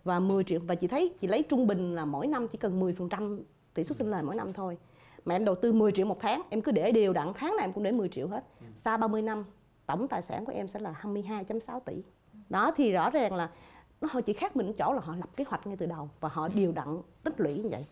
Và 0.03 0.19
10 0.19 0.43
triệu 0.43 0.59
và 0.67 0.75
chị 0.75 0.87
thấy 0.87 1.13
chị 1.19 1.27
lấy 1.27 1.43
trung 1.43 1.67
bình 1.67 1.95
là 1.95 2.05
mỗi 2.05 2.27
năm 2.27 2.47
chỉ 2.47 2.57
cần 2.57 2.79
10% 2.79 3.39
tỷ 3.73 3.83
suất 3.83 3.97
sinh 3.97 4.11
lời 4.11 4.23
mỗi 4.23 4.35
năm 4.35 4.53
thôi. 4.53 4.77
Mà 5.25 5.35
em 5.35 5.45
đầu 5.45 5.55
tư 5.55 5.73
10 5.73 5.91
triệu 5.91 6.05
một 6.05 6.17
tháng 6.19 6.41
em 6.49 6.61
cứ 6.61 6.71
để 6.71 6.91
đều 6.91 7.13
đặn 7.13 7.31
tháng 7.35 7.55
nào 7.55 7.65
em 7.65 7.73
cũng 7.73 7.83
để 7.83 7.91
10 7.91 8.09
triệu 8.09 8.27
hết. 8.27 8.43
Sau 8.75 8.97
30 8.97 9.21
năm 9.21 9.45
tổng 9.85 10.07
tài 10.07 10.21
sản 10.21 10.45
của 10.45 10.51
em 10.51 10.67
sẽ 10.67 10.79
là 10.79 10.93
22.6 11.01 11.79
tỷ. 11.79 12.03
Đó 12.49 12.71
thì 12.75 12.91
rõ 12.91 13.09
ràng 13.09 13.35
là 13.35 13.49
nó 14.01 14.21
chỉ 14.25 14.33
khác 14.33 14.55
mình 14.55 14.73
chỗ 14.73 14.93
là 14.93 14.99
họ 14.99 15.15
lập 15.15 15.29
kế 15.35 15.43
hoạch 15.47 15.67
ngay 15.67 15.77
từ 15.77 15.85
đầu 15.85 16.09
và 16.19 16.29
họ 16.29 16.47
điều 16.47 16.71
đặn 16.71 17.01
tích 17.23 17.39
lũy 17.39 17.57
như 17.57 17.69
vậy 17.69 17.85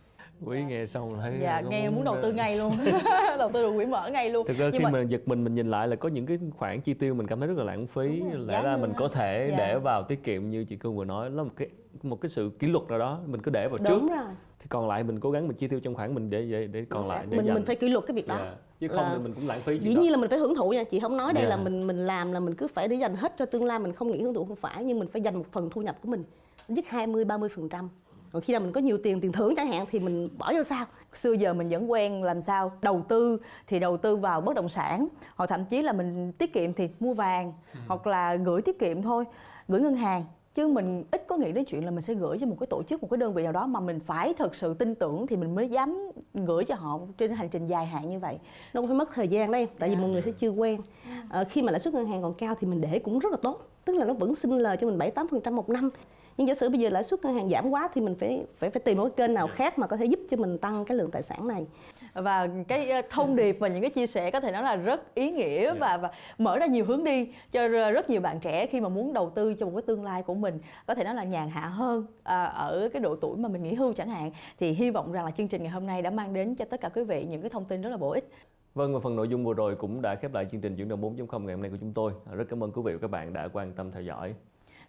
quý 0.45 0.63
nghe 0.63 0.85
xong 0.85 1.11
thấy 1.21 1.33
dạ 1.41 1.61
nghe 1.61 1.89
muốn 1.89 2.03
đầu 2.03 2.17
tư 2.21 2.33
ngay 2.33 2.57
luôn 2.57 2.73
đầu 3.37 3.49
tư 3.53 3.61
được 3.61 3.73
quỹ 3.75 3.85
mở 3.85 4.09
ngay 4.09 4.29
luôn 4.29 4.47
thực 4.47 4.57
ra 4.57 4.69
khi 4.73 4.79
mà... 4.79 4.89
mình 4.89 5.07
giật 5.07 5.21
mình 5.25 5.43
mình 5.43 5.55
nhìn 5.55 5.69
lại 5.69 5.87
là 5.87 5.95
có 5.95 6.09
những 6.09 6.25
cái 6.25 6.39
khoản 6.57 6.81
chi 6.81 6.93
tiêu 6.93 7.13
mình 7.13 7.27
cảm 7.27 7.39
thấy 7.39 7.47
rất 7.47 7.57
là 7.57 7.63
lãng 7.63 7.87
phí 7.87 8.21
lẽ 8.33 8.61
ra 8.63 8.77
mình 8.77 8.93
có 8.97 9.07
thể 9.07 9.47
dạ. 9.49 9.57
để 9.57 9.79
vào 9.79 10.03
tiết 10.03 10.23
kiệm 10.23 10.49
như 10.49 10.65
chị 10.65 10.75
cương 10.75 10.95
vừa 10.95 11.05
nói 11.05 11.29
là 11.29 11.43
một 11.43 11.49
cái 11.55 11.67
một 12.03 12.21
cái 12.21 12.29
sự 12.29 12.51
kỷ 12.59 12.67
luật 12.67 12.87
nào 12.89 12.99
đó 12.99 13.19
mình 13.25 13.41
cứ 13.41 13.51
để 13.51 13.67
vào 13.67 13.77
Đúng 13.77 13.87
trước 13.87 14.15
rồi. 14.15 14.25
thì 14.59 14.65
còn 14.69 14.87
lại 14.87 15.03
mình 15.03 15.19
cố 15.19 15.31
gắng 15.31 15.47
mình 15.47 15.57
chi 15.57 15.67
tiêu 15.67 15.79
trong 15.79 15.95
khoản 15.95 16.15
mình 16.15 16.29
để 16.29 16.41
để, 16.51 16.67
để 16.67 16.85
còn 16.89 17.07
lại 17.07 17.25
để 17.29 17.37
mình 17.37 17.45
dành. 17.45 17.55
mình 17.55 17.65
phải 17.65 17.75
kỷ 17.75 17.89
luật 17.89 18.05
cái 18.07 18.15
việc 18.15 18.27
đó 18.27 18.35
yeah. 18.35 18.53
chứ 18.79 18.87
không 18.87 19.03
là... 19.03 19.13
thì 19.13 19.23
mình 19.23 19.33
cũng 19.33 19.47
lãng 19.47 19.61
phí 19.61 19.79
dĩ 19.79 19.95
nhiên 19.95 20.11
là 20.11 20.17
mình 20.17 20.29
phải 20.29 20.39
hưởng 20.39 20.55
thụ 20.55 20.69
nha 20.69 20.83
chị 20.83 20.99
không 20.99 21.17
nói 21.17 21.33
đây 21.33 21.43
yeah. 21.43 21.57
là 21.57 21.63
mình 21.63 21.87
mình 21.87 21.97
làm 21.97 22.31
là 22.31 22.39
mình 22.39 22.55
cứ 22.55 22.67
phải 22.67 22.87
để 22.87 22.95
dành 22.95 23.15
hết 23.15 23.33
cho 23.37 23.45
tương 23.45 23.65
lai 23.65 23.79
mình 23.79 23.93
không 23.93 24.11
nghĩ 24.11 24.21
hưởng 24.21 24.33
thụ 24.33 24.45
không 24.45 24.55
phải 24.55 24.83
nhưng 24.83 24.99
mình 24.99 25.07
phải 25.07 25.21
dành 25.21 25.35
một 25.35 25.45
phần 25.51 25.69
thu 25.69 25.81
nhập 25.81 25.97
của 26.01 26.09
mình 26.09 26.23
dứt 26.69 26.85
20 26.87 27.25
30 27.25 27.49
phần 27.55 27.69
trăm 27.69 27.89
còn 28.37 28.41
khi 28.41 28.53
nào 28.53 28.59
mình 28.59 28.71
có 28.71 28.81
nhiều 28.81 28.97
tiền 29.03 29.21
tiền 29.21 29.31
thưởng 29.31 29.55
chẳng 29.55 29.67
hạn 29.67 29.85
thì 29.91 29.99
mình 29.99 30.29
bỏ 30.37 30.53
vô 30.53 30.63
sao 30.63 30.85
xưa 31.13 31.31
giờ 31.31 31.53
mình 31.53 31.69
vẫn 31.69 31.91
quen 31.91 32.23
làm 32.23 32.41
sao? 32.41 32.71
Đầu 32.81 33.01
tư 33.07 33.37
thì 33.67 33.79
đầu 33.79 33.97
tư 33.97 34.15
vào 34.15 34.41
bất 34.41 34.55
động 34.55 34.69
sản. 34.69 35.07
Hoặc 35.35 35.45
thậm 35.47 35.65
chí 35.65 35.81
là 35.81 35.93
mình 35.93 36.31
tiết 36.31 36.53
kiệm 36.53 36.73
thì 36.73 36.89
mua 36.99 37.13
vàng. 37.13 37.53
Ừ. 37.73 37.79
hoặc 37.87 38.07
là 38.07 38.35
gửi 38.35 38.61
tiết 38.61 38.79
kiệm 38.79 39.01
thôi 39.01 39.25
gửi 39.67 39.81
ngân 39.81 39.95
hàng. 39.95 40.23
Chứ 40.53 40.67
mình 40.67 41.03
ít 41.11 41.27
có 41.27 41.37
nghĩ 41.37 41.51
đến 41.51 41.65
chuyện 41.65 41.85
là 41.85 41.91
mình 41.91 42.01
sẽ 42.01 42.13
gửi 42.13 42.37
cho 42.39 42.47
một 42.47 42.55
cái 42.59 42.67
tổ 42.67 42.83
chức 42.83 43.01
một 43.01 43.07
cái 43.11 43.17
đơn 43.17 43.33
vị 43.33 43.43
nào 43.43 43.51
đó 43.51 43.67
mà 43.67 43.79
mình 43.79 43.99
phải 43.99 44.33
thật 44.33 44.55
sự 44.55 44.73
tin 44.73 44.95
tưởng 44.95 45.27
thì 45.27 45.35
mình 45.35 45.55
mới 45.55 45.69
dám 45.69 46.11
gửi 46.33 46.65
cho 46.65 46.75
họ 46.75 46.99
trên 47.17 47.31
hành 47.31 47.49
trình 47.49 47.65
dài 47.65 47.85
hạn 47.85 48.09
như 48.09 48.19
vậy. 48.19 48.37
Nó 48.73 48.81
phải 48.85 48.95
mất 48.95 49.09
thời 49.13 49.27
gian 49.27 49.51
đấy 49.51 49.67
tại 49.79 49.89
vì 49.89 49.95
dạ. 49.95 50.01
mọi 50.01 50.09
người 50.09 50.21
sẽ 50.21 50.31
chưa 50.31 50.49
quen. 50.49 50.81
À, 51.29 51.43
khi 51.43 51.61
mà 51.61 51.71
lãi 51.71 51.79
suất 51.79 51.93
ngân 51.93 52.05
hàng 52.05 52.21
còn 52.21 52.33
cao 52.33 52.55
thì 52.59 52.67
mình 52.67 52.81
để 52.81 52.99
cũng 52.99 53.19
rất 53.19 53.31
là 53.31 53.37
tốt. 53.41 53.69
Tức 53.85 53.93
là 53.93 54.05
nó 54.05 54.13
vẫn 54.13 54.35
sinh 54.35 54.57
lời 54.57 54.77
cho 54.77 54.87
mình 54.87 54.97
bảy 54.97 55.11
tám 55.11 55.27
phần 55.27 55.41
trăm 55.41 55.55
một 55.55 55.69
năm 55.69 55.89
nhưng 56.37 56.47
giả 56.47 56.53
sử 56.53 56.69
bây 56.69 56.79
giờ 56.79 56.89
lãi 56.89 57.03
suất 57.03 57.25
ngân 57.25 57.33
hàng 57.33 57.49
giảm 57.49 57.69
quá 57.69 57.89
thì 57.93 58.01
mình 58.01 58.15
phải 58.15 58.45
phải 58.57 58.69
phải 58.69 58.79
tìm 58.79 58.97
một 58.97 59.03
cái 59.03 59.27
kênh 59.27 59.33
nào 59.33 59.47
khác 59.55 59.79
mà 59.79 59.87
có 59.87 59.97
thể 59.97 60.05
giúp 60.05 60.19
cho 60.29 60.37
mình 60.37 60.57
tăng 60.57 60.85
cái 60.85 60.97
lượng 60.97 61.11
tài 61.11 61.23
sản 61.23 61.47
này. 61.47 61.65
Và 62.13 62.47
cái 62.67 62.89
ờ, 62.89 63.01
thông 63.09 63.35
điệp 63.35 63.57
và 63.59 63.67
những 63.67 63.81
cái 63.81 63.89
chia 63.89 64.07
sẻ 64.07 64.31
có 64.31 64.39
thể 64.39 64.51
nói 64.51 64.63
là 64.63 64.75
rất 64.75 65.15
ý 65.15 65.31
nghĩa 65.31 65.73
và 65.73 65.97
và 65.97 66.11
mở 66.37 66.59
ra 66.59 66.65
nhiều 66.65 66.85
hướng 66.85 67.03
đi 67.03 67.27
cho 67.51 67.67
rất 67.67 68.09
nhiều 68.09 68.21
bạn 68.21 68.39
trẻ 68.39 68.65
khi 68.65 68.81
mà 68.81 68.89
muốn 68.89 69.13
đầu 69.13 69.29
tư 69.29 69.53
cho 69.53 69.65
một 69.65 69.71
cái 69.75 69.81
tương 69.81 70.03
lai 70.03 70.23
của 70.23 70.33
mình. 70.33 70.59
Có 70.85 70.95
thể 70.95 71.03
nói 71.03 71.15
là 71.15 71.23
nhàn 71.23 71.49
hạ 71.49 71.67
hơn 71.67 72.05
à, 72.23 72.45
ở 72.45 72.89
cái 72.93 73.01
độ 73.01 73.15
tuổi 73.15 73.37
mà 73.37 73.49
mình 73.49 73.63
nghỉ 73.63 73.73
hưu 73.73 73.93
chẳng 73.93 74.09
hạn. 74.09 74.31
Thì 74.59 74.71
hy 74.71 74.91
vọng 74.91 75.11
rằng 75.11 75.25
là 75.25 75.31
chương 75.31 75.47
trình 75.47 75.63
ngày 75.63 75.71
hôm 75.71 75.87
nay 75.87 76.01
đã 76.01 76.09
mang 76.09 76.33
đến 76.33 76.55
cho 76.55 76.65
tất 76.65 76.81
cả 76.81 76.89
quý 76.89 77.03
vị 77.03 77.25
những 77.29 77.41
cái 77.41 77.49
thông 77.49 77.65
tin 77.65 77.81
rất 77.81 77.89
là 77.89 77.97
bổ 77.97 78.11
ích. 78.11 78.29
Vâng 78.75 78.93
và 78.93 78.99
phần 78.99 79.15
nội 79.15 79.27
dung 79.27 79.45
vừa 79.45 79.53
rồi 79.53 79.75
cũng 79.75 80.01
đã 80.01 80.15
khép 80.15 80.33
lại 80.33 80.47
chương 80.51 80.61
trình 80.61 80.75
chuyển 80.75 80.87
động 80.87 81.01
4.0 81.01 81.45
ngày 81.45 81.55
hôm 81.55 81.61
nay 81.61 81.71
của 81.71 81.77
chúng 81.79 81.93
tôi. 81.93 82.13
Rất 82.31 82.45
cảm 82.49 82.63
ơn 82.63 82.71
quý 82.71 82.81
vị 82.85 82.93
và 82.93 82.99
các 83.01 83.11
bạn 83.11 83.33
đã 83.33 83.47
quan 83.53 83.73
tâm 83.73 83.91
theo 83.91 84.01
dõi. 84.01 84.33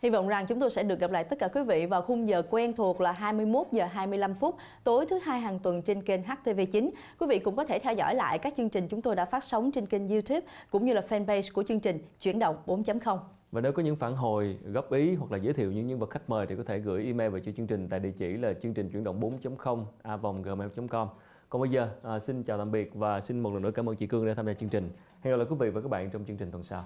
Hy 0.03 0.11
vọng 0.11 0.29
rằng 0.29 0.47
chúng 0.47 0.61
tôi 0.61 0.71
sẽ 0.71 0.83
được 0.83 1.01
gặp 1.01 1.11
lại 1.11 1.25
tất 1.25 1.39
cả 1.39 1.49
quý 1.49 1.63
vị 1.63 1.87
vào 1.87 2.03
khung 2.03 2.29
giờ 2.29 2.43
quen 2.51 2.73
thuộc 2.77 3.01
là 3.01 3.13
21 3.13 3.67
giờ 3.73 3.87
25 3.87 4.35
phút 4.35 4.57
tối 4.85 5.07
thứ 5.07 5.19
hai 5.19 5.41
hàng 5.41 5.59
tuần 5.59 5.83
trên 5.83 6.03
kênh 6.03 6.21
HTV9. 6.23 6.91
Quý 7.19 7.27
vị 7.27 7.39
cũng 7.39 7.57
có 7.57 7.65
thể 7.65 7.79
theo 7.79 7.95
dõi 7.95 8.15
lại 8.15 8.39
các 8.39 8.55
chương 8.57 8.69
trình 8.69 8.89
chúng 8.89 9.03
tôi 9.03 9.17
đã 9.17 9.25
phát 9.25 9.45
sóng 9.45 9.73
trên 9.73 9.87
kênh 9.87 10.09
YouTube 10.09 10.41
cũng 10.71 10.85
như 10.87 10.93
là 10.93 11.03
fanpage 11.09 11.53
của 11.53 11.63
chương 11.63 11.81
trình 11.81 11.99
Chuyển 12.21 12.39
động 12.39 12.57
4.0. 12.67 13.19
Và 13.53 13.61
nếu 13.61 13.73
có 13.73 13.83
những 13.83 13.97
phản 13.97 14.17
hồi, 14.17 14.59
góp 14.65 14.93
ý 14.93 15.15
hoặc 15.15 15.33
là 15.33 15.39
giới 15.39 15.53
thiệu 15.53 15.73
những 15.73 15.87
nhân 15.87 15.99
vật 15.99 16.11
khách 16.11 16.31
mời 16.31 16.47
thì 16.47 16.57
có 16.57 16.63
thể 16.67 16.79
gửi 16.79 17.05
email 17.05 17.31
về 17.31 17.41
cho 17.41 17.53
chương 17.57 17.67
trình 17.67 17.89
tại 17.89 18.01
địa 18.01 18.13
chỉ 18.19 18.37
là 18.37 18.53
chương 18.63 18.75
trình 18.75 18.91
chuyển 18.91 19.05
động 19.05 19.21
4.0 19.21 19.85
avonggmail.com. 20.03 21.09
Còn 21.49 21.63
bây 21.63 21.71
giờ, 21.71 21.89
à, 22.03 22.19
xin 22.19 22.43
chào 22.43 22.59
tạm 22.59 22.71
biệt 22.71 22.95
và 22.95 23.21
xin 23.21 23.41
một 23.41 23.53
lần 23.53 23.63
nữa 23.63 23.71
cảm 23.71 23.89
ơn 23.89 23.97
chị 23.97 24.07
Cương 24.07 24.27
đã 24.27 24.35
tham 24.35 24.47
gia 24.47 24.55
chương 24.55 24.69
trình. 24.69 24.91
Hẹn 25.21 25.33
gặp 25.33 25.37
lại 25.37 25.47
quý 25.51 25.57
vị 25.59 25.71
và 25.71 25.81
các 25.81 25.89
bạn 25.89 26.11
trong 26.11 26.25
chương 26.25 26.37
trình 26.37 26.51
tuần 26.51 26.63
sau. 26.63 26.85